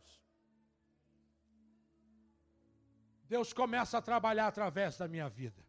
[3.29, 5.63] Deus começa a trabalhar através da minha vida.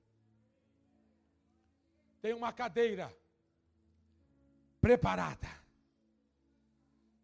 [2.22, 3.07] Tem uma cadeira
[4.80, 5.49] preparada.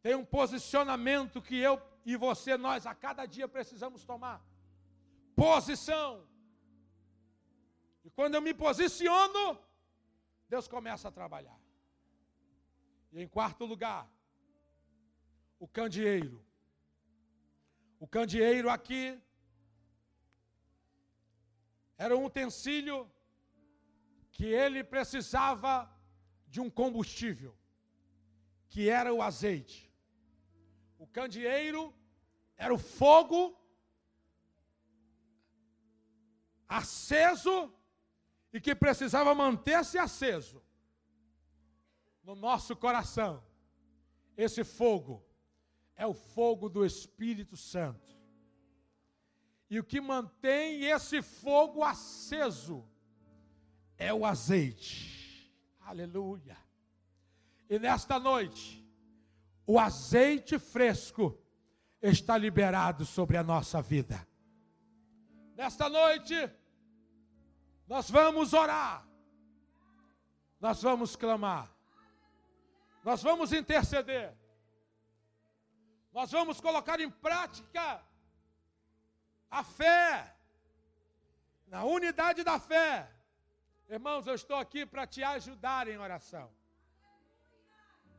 [0.01, 4.41] Tem um posicionamento que eu e você, nós, a cada dia precisamos tomar.
[5.35, 6.25] Posição.
[8.05, 9.43] E quando eu me posiciono,
[10.49, 11.59] Deus começa a trabalhar.
[13.11, 14.09] E em quarto lugar,
[15.59, 16.43] o candeeiro.
[17.99, 19.03] O candeeiro aqui
[21.97, 22.97] era um utensílio
[24.31, 25.71] que ele precisava
[26.47, 27.55] de um combustível,
[28.69, 29.91] que era o azeite.
[30.97, 31.93] O candeeiro
[32.57, 33.41] era o fogo
[36.67, 37.73] aceso
[38.51, 40.61] e que precisava manter-se aceso
[42.23, 43.43] no nosso coração.
[44.35, 45.23] Esse fogo
[45.95, 48.17] é o fogo do Espírito Santo.
[49.69, 52.87] E o que mantém esse fogo aceso
[53.97, 55.53] é o azeite.
[55.81, 56.57] Aleluia.
[57.69, 58.83] E nesta noite,
[59.67, 61.37] o azeite fresco
[62.01, 64.27] está liberado sobre a nossa vida.
[65.55, 66.33] Nesta noite,
[67.89, 69.03] nós vamos orar,
[70.61, 71.67] nós vamos clamar.
[73.03, 74.37] Nós vamos interceder.
[76.13, 78.03] Nós vamos colocar em prática
[79.49, 80.35] a fé,
[81.65, 83.09] na unidade da fé.
[83.89, 86.47] Irmãos, eu estou aqui para te ajudar em oração.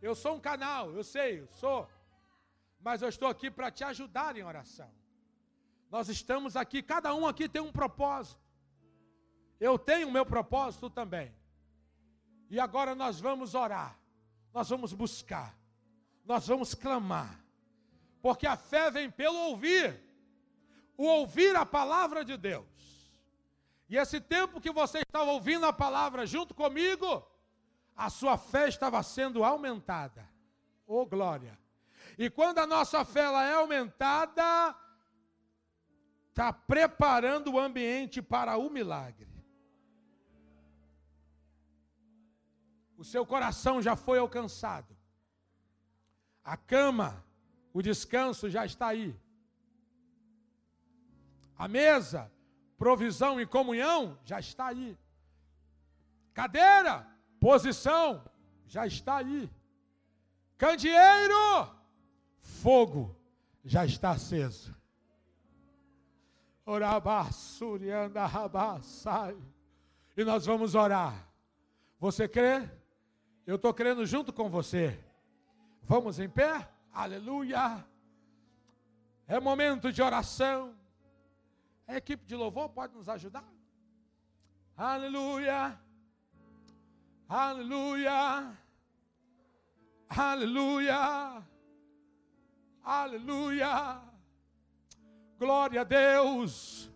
[0.03, 1.89] Eu sou um canal, eu sei, eu sou.
[2.81, 4.91] Mas eu estou aqui para te ajudar em oração.
[5.91, 8.40] Nós estamos aqui, cada um aqui tem um propósito.
[9.61, 11.33] Eu tenho o meu propósito também.
[12.49, 14.01] E agora nós vamos orar
[14.53, 15.57] nós vamos buscar,
[16.25, 17.41] nós vamos clamar,
[18.21, 20.01] porque a fé vem pelo ouvir,
[20.97, 22.67] o ouvir a palavra de Deus.
[23.89, 27.27] E esse tempo que você estava ouvindo a palavra junto comigo,
[27.97, 30.29] a sua fé estava sendo aumentada.
[30.87, 31.59] Oh glória!
[32.19, 34.77] E quando a nossa fé ela é aumentada,
[36.29, 39.29] está preparando o ambiente para o milagre.
[43.01, 44.95] O seu coração já foi alcançado.
[46.45, 47.25] A cama,
[47.73, 49.19] o descanso já está aí.
[51.57, 52.31] A mesa,
[52.77, 54.99] provisão e comunhão já está aí.
[56.35, 57.07] Cadeira,
[57.41, 58.23] posição
[58.67, 59.51] já está aí.
[60.59, 61.75] Candeeiro,
[62.39, 63.17] fogo
[63.65, 64.77] já está aceso.
[66.67, 69.39] Orabassurianda rabassai.
[70.15, 71.27] E nós vamos orar.
[71.99, 72.80] Você crê?
[73.51, 74.97] Eu estou crendo junto com você.
[75.83, 76.69] Vamos em pé?
[76.93, 77.85] Aleluia.
[79.27, 80.73] É momento de oração.
[81.85, 83.53] A equipe de louvor pode nos ajudar?
[84.77, 85.77] Aleluia.
[87.29, 88.57] Aleluia.
[90.09, 91.43] Aleluia.
[92.85, 94.01] Aleluia.
[95.41, 96.89] Glória a Deus.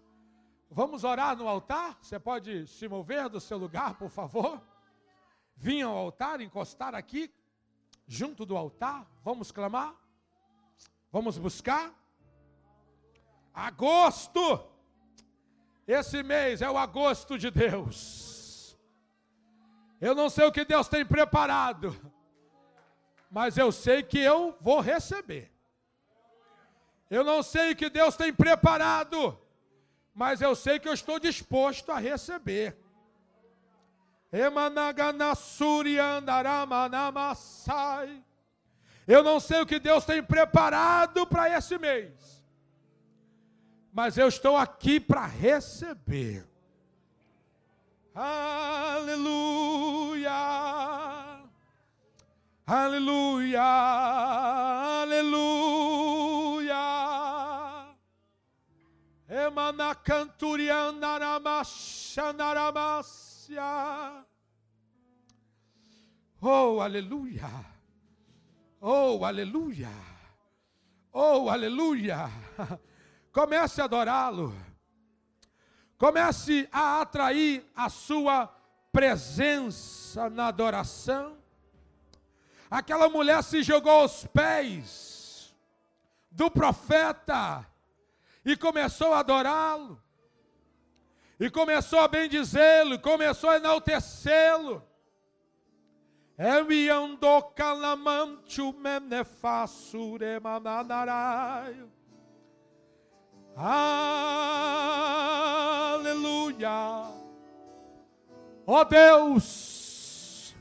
[0.71, 1.99] Vamos orar no altar?
[2.01, 4.63] Você pode se mover do seu lugar, por favor?
[5.57, 7.33] Vir ao altar, encostar aqui,
[8.07, 9.95] junto do altar, vamos clamar,
[11.11, 11.93] vamos buscar.
[13.53, 14.69] Agosto,
[15.87, 18.77] esse mês é o agosto de Deus.
[20.01, 21.97] Eu não sei o que Deus tem preparado,
[23.31, 25.51] mas eu sei que eu vou receber.
[27.09, 29.39] Eu não sei o que Deus tem preparado,
[30.15, 32.77] mas eu sei que eu estou disposto a receber.
[39.07, 42.45] Eu não sei o que Deus tem preparado para esse mês,
[43.93, 46.45] mas eu estou aqui para receber.
[48.13, 49.23] Aleluia,
[52.67, 53.63] aleluia,
[55.03, 55.55] aleluia.
[59.29, 59.95] Emana
[66.41, 67.51] Oh, aleluia.
[68.81, 69.91] Oh, aleluia.
[71.13, 72.31] Oh, aleluia.
[73.33, 74.55] Comece a adorá-lo.
[75.97, 78.47] Comece a atrair a sua
[78.93, 81.39] presença na adoração.
[82.71, 85.55] Aquela mulher se jogou aos pés
[86.31, 87.67] do profeta
[88.45, 90.03] e começou a adorá-lo,
[91.39, 94.83] e começou a bendizê-lo, começou a enaltecê-lo.
[96.37, 101.77] Eviando calamanchu menefasure mananarai.
[103.57, 103.95] Aleluia.
[108.67, 110.55] Ó oh Deus,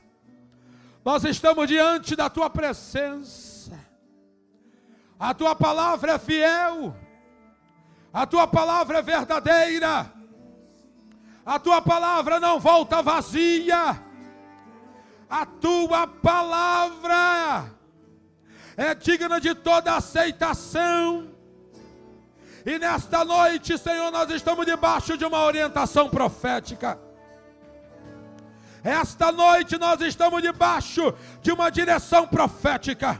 [1.04, 3.80] nós estamos diante da tua presença.
[5.18, 6.96] A tua palavra é fiel.
[8.12, 10.23] A tua palavra é verdadeira.
[11.46, 14.02] A tua palavra não volta vazia.
[15.30, 17.70] A tua palavra
[18.78, 21.28] é digna de toda aceitação.
[22.66, 26.98] E nesta noite, Senhor, nós estamos debaixo de uma orientação profética.
[28.82, 33.20] Esta noite nós estamos debaixo de uma direção profética.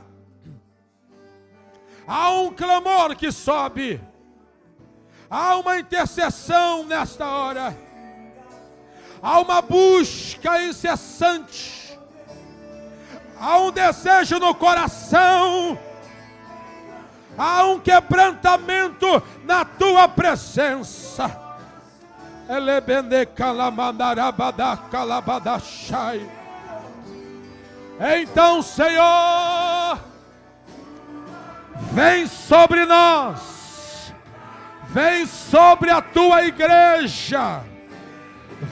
[2.08, 4.02] Há um clamor que sobe.
[5.30, 7.93] Há uma intercessão nesta hora.
[9.24, 11.98] Há uma busca incessante.
[13.40, 15.80] Há um desejo no coração
[17.38, 21.40] há um quebrantamento na tua presença.
[28.22, 30.00] Então, Senhor,
[31.94, 34.14] vem sobre nós,
[34.90, 37.62] vem sobre a tua igreja,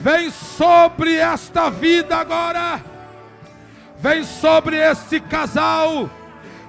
[0.00, 2.80] vem sobre esta vida agora,
[3.98, 6.08] vem sobre este casal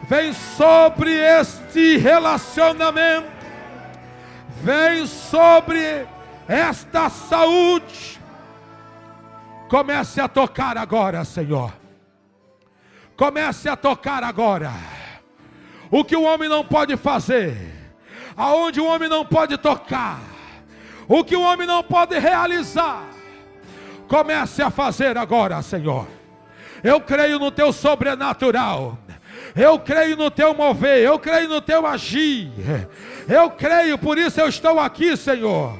[0.07, 3.27] vem sobre este relacionamento,
[4.61, 6.05] vem sobre
[6.47, 8.19] esta saúde.
[9.69, 11.73] Comece a tocar agora, Senhor.
[13.15, 14.71] Comece a tocar agora.
[15.89, 17.55] O que o homem não pode fazer,
[18.35, 20.19] aonde o homem não pode tocar,
[21.07, 23.03] o que o homem não pode realizar,
[24.13, 26.07] comece a fazer agora, Senhor.
[26.83, 28.95] Eu creio no teu sobrenatural.
[29.55, 32.51] Eu creio no teu mover, eu creio no teu agir.
[33.27, 35.79] Eu creio, por isso eu estou aqui, Senhor.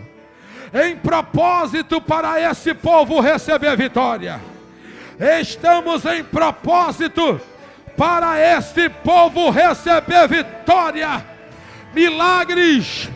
[0.73, 4.39] Em propósito para esse povo receber vitória.
[5.39, 7.39] Estamos em propósito
[7.95, 11.23] para este povo receber vitória,
[11.93, 13.09] milagres,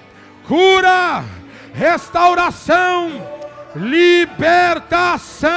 [0.46, 1.24] cura,
[1.74, 3.37] restauração,
[3.80, 5.50] libertação.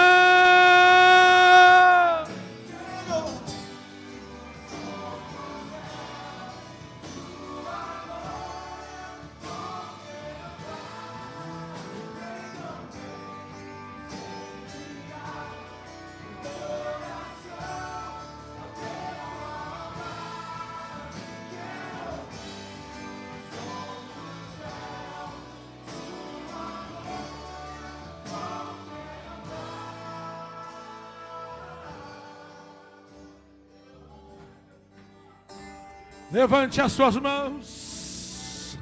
[36.32, 38.78] Levante as suas mãos.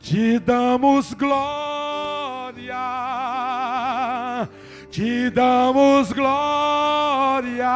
[0.00, 2.74] Te damos glória.
[4.90, 7.66] Te damos glória.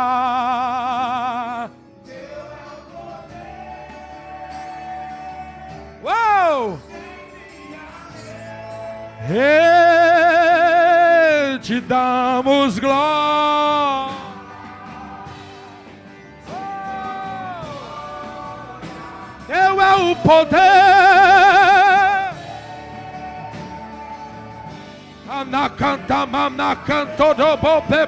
[6.03, 6.79] Uau!
[11.63, 13.88] Te damos glória.
[19.97, 20.59] O poder.
[25.31, 28.07] Anacanta, manacanto do bobe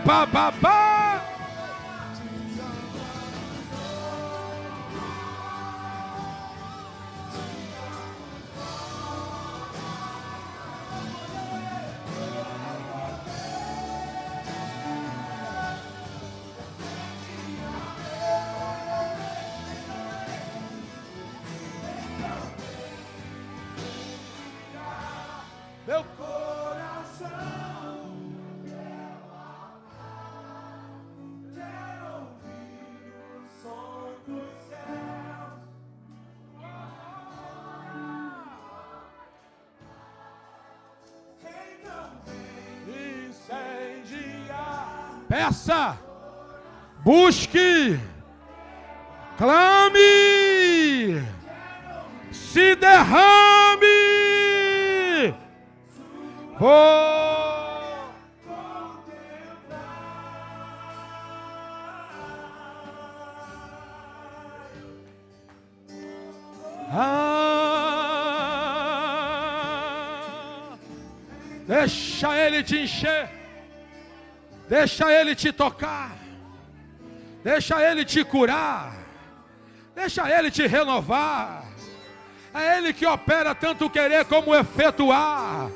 [45.51, 45.99] Peça,
[47.03, 47.99] busque,
[49.37, 49.99] clame,
[52.31, 53.85] se derrame.
[56.61, 57.17] Oh.
[66.93, 67.99] Ah,
[71.67, 73.40] deixa Ele te encher,
[74.71, 76.13] deixa Ele te tocar,
[77.43, 78.93] deixa Ele te curar,
[79.97, 81.65] deixa Ele te renovar.
[82.55, 85.69] É Ele que opera tanto querer como efetuar,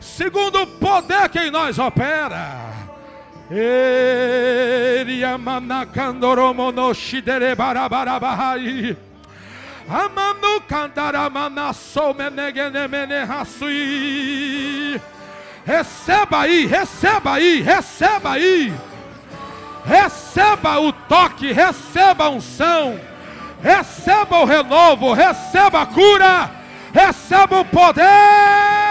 [0.00, 2.64] segundo o poder que em nós opera.
[7.56, 8.96] Barabarabahai.
[9.88, 14.65] Amanu cantaramana soumenegenemene rasui.
[15.66, 18.72] Receba aí, receba aí, receba aí.
[19.84, 23.00] Receba o toque, receba a unção.
[23.60, 26.50] Receba o renovo, receba a cura,
[26.92, 28.85] receba o poder.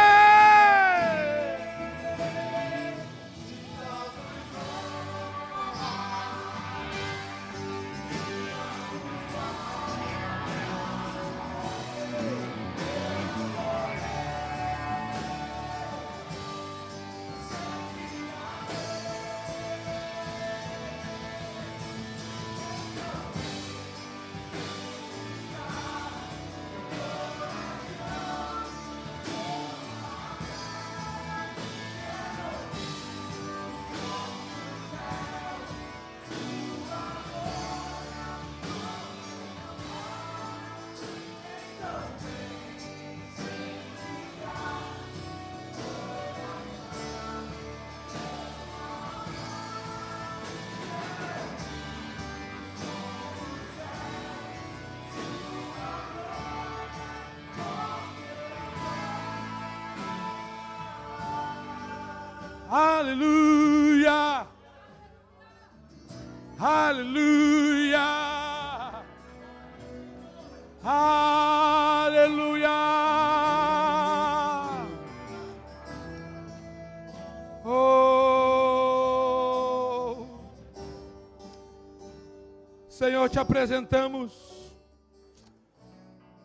[83.56, 84.34] Apresentamos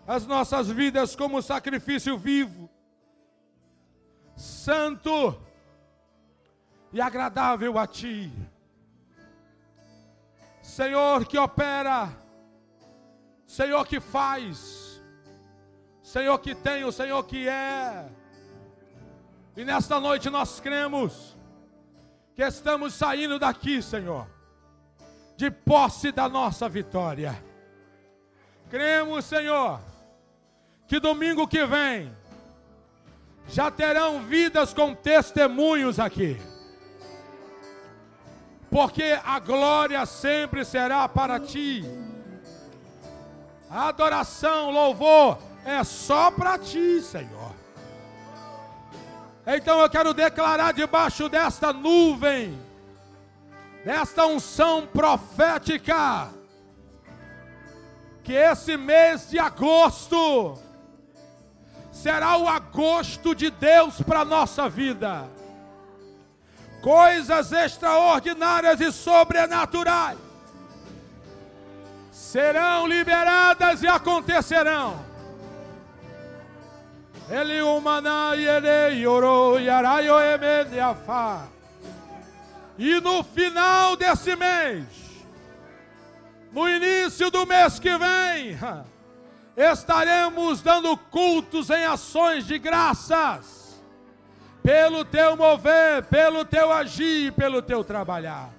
[0.06, 2.70] as nossas vidas como sacrifício vivo,
[4.36, 5.36] santo,
[6.92, 8.32] e agradável a Ti.
[10.62, 12.16] Senhor que opera,
[13.44, 15.02] Senhor que faz,
[16.04, 18.08] Senhor que tem, o Senhor que é.
[19.56, 21.36] E nesta noite nós cremos
[22.36, 24.28] que estamos saindo daqui, Senhor,
[25.41, 27.32] de posse da nossa vitória.
[28.68, 29.80] Cremos, Senhor,
[30.86, 32.14] que domingo que vem
[33.49, 36.38] já terão vidas com testemunhos aqui
[38.70, 41.84] porque a glória sempre será para ti.
[43.68, 47.53] A adoração, louvor é só para ti, Senhor.
[49.45, 52.57] Então eu quero declarar debaixo desta nuvem,
[53.84, 56.30] desta unção profética,
[58.22, 60.58] que esse mês de agosto
[61.90, 65.28] será o agosto de Deus para a nossa vida
[66.80, 70.18] coisas extraordinárias e sobrenaturais
[72.10, 75.04] serão liberadas e acontecerão.
[77.28, 77.60] Ele
[79.58, 79.68] E
[83.00, 84.86] no final desse mês,
[86.50, 88.58] no início do mês que vem,
[89.54, 93.60] estaremos dando cultos em ações de graças.
[94.62, 98.50] Pelo teu mover, pelo teu agir, pelo teu trabalhar.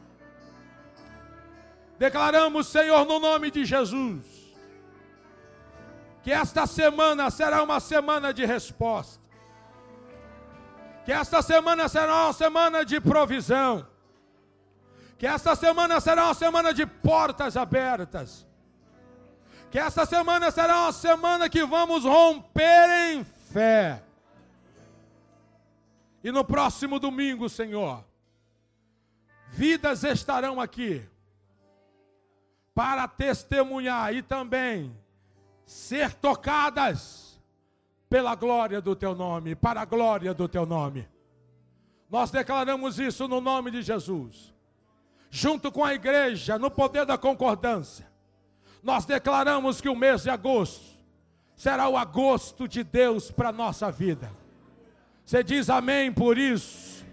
[1.97, 4.23] Declaramos, Senhor, no nome de Jesus,
[6.23, 9.21] que esta semana será uma semana de resposta,
[11.05, 13.85] que esta semana será uma semana de provisão,
[15.21, 18.43] que esta semana será uma semana de portas abertas,
[19.69, 24.01] que esta semana será uma semana que vamos romper em fé
[26.23, 28.03] e no próximo domingo, Senhor,
[29.49, 31.07] vidas estarão aqui
[32.73, 34.91] para testemunhar e também
[35.67, 37.39] ser tocadas
[38.09, 41.07] pela glória do teu nome, para a glória do teu nome.
[42.09, 44.51] Nós declaramos isso no nome de Jesus.
[45.31, 48.05] Junto com a igreja, no poder da concordância,
[48.83, 50.91] nós declaramos que o mês de agosto
[51.55, 54.29] será o agosto de Deus para a nossa vida.
[55.25, 57.05] Você diz amém por isso?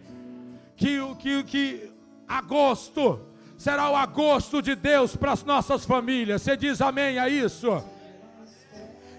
[0.77, 1.93] Que, que, que
[2.27, 3.21] agosto
[3.57, 6.43] será o agosto de Deus para as nossas famílias.
[6.43, 7.85] Você diz amém a isso?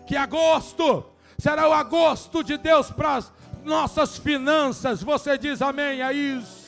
[0.06, 1.06] Que agosto
[1.38, 3.32] será o agosto de Deus para as
[3.64, 5.02] nossas finanças.
[5.02, 6.59] Você diz amém a isso?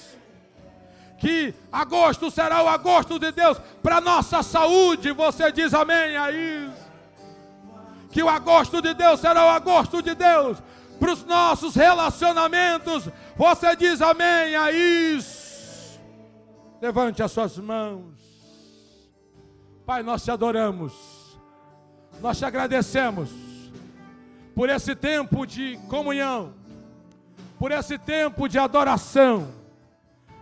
[1.21, 5.11] Que agosto será o agosto de Deus para nossa saúde.
[5.11, 6.81] Você diz amém a isso?
[8.09, 10.57] Que o agosto de Deus será o agosto de Deus
[10.99, 13.07] para os nossos relacionamentos.
[13.37, 16.01] Você diz amém a isso?
[16.81, 18.15] Levante as suas mãos.
[19.85, 20.91] Pai, nós te adoramos.
[22.19, 23.29] Nós te agradecemos
[24.55, 26.55] por esse tempo de comunhão,
[27.59, 29.60] por esse tempo de adoração,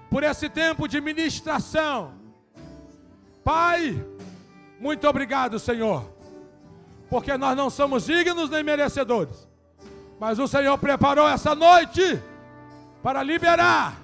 [0.09, 2.13] por esse tempo de ministração.
[3.43, 4.03] Pai,
[4.79, 6.05] muito obrigado, Senhor,
[7.09, 9.47] porque nós não somos dignos nem merecedores,
[10.19, 12.21] mas o Senhor preparou essa noite
[13.03, 13.97] para liberar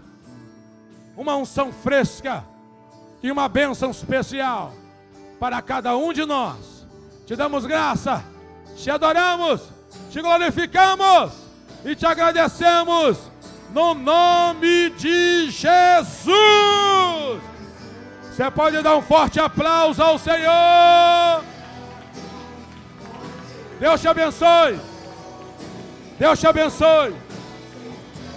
[1.17, 2.43] uma unção fresca
[3.21, 4.73] e uma bênção especial
[5.39, 6.85] para cada um de nós.
[7.25, 8.23] Te damos graça,
[8.77, 9.61] te adoramos,
[10.11, 11.33] te glorificamos
[11.83, 13.34] e te agradecemos
[13.75, 16.33] no nome de Jesus.
[18.23, 21.43] Você pode dar um forte aplauso ao Senhor.
[23.77, 24.79] Deus te abençoe.
[26.17, 27.13] Deus te abençoe.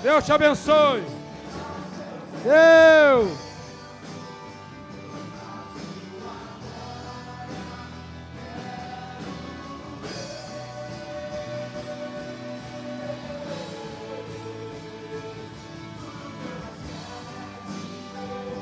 [0.03, 1.05] Deus te abençoe.
[2.43, 3.48] Deus!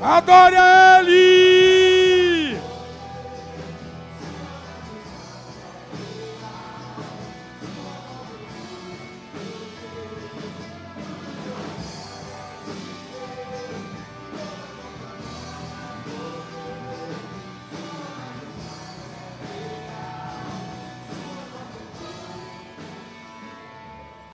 [0.08, 2.05] Adore a Ele!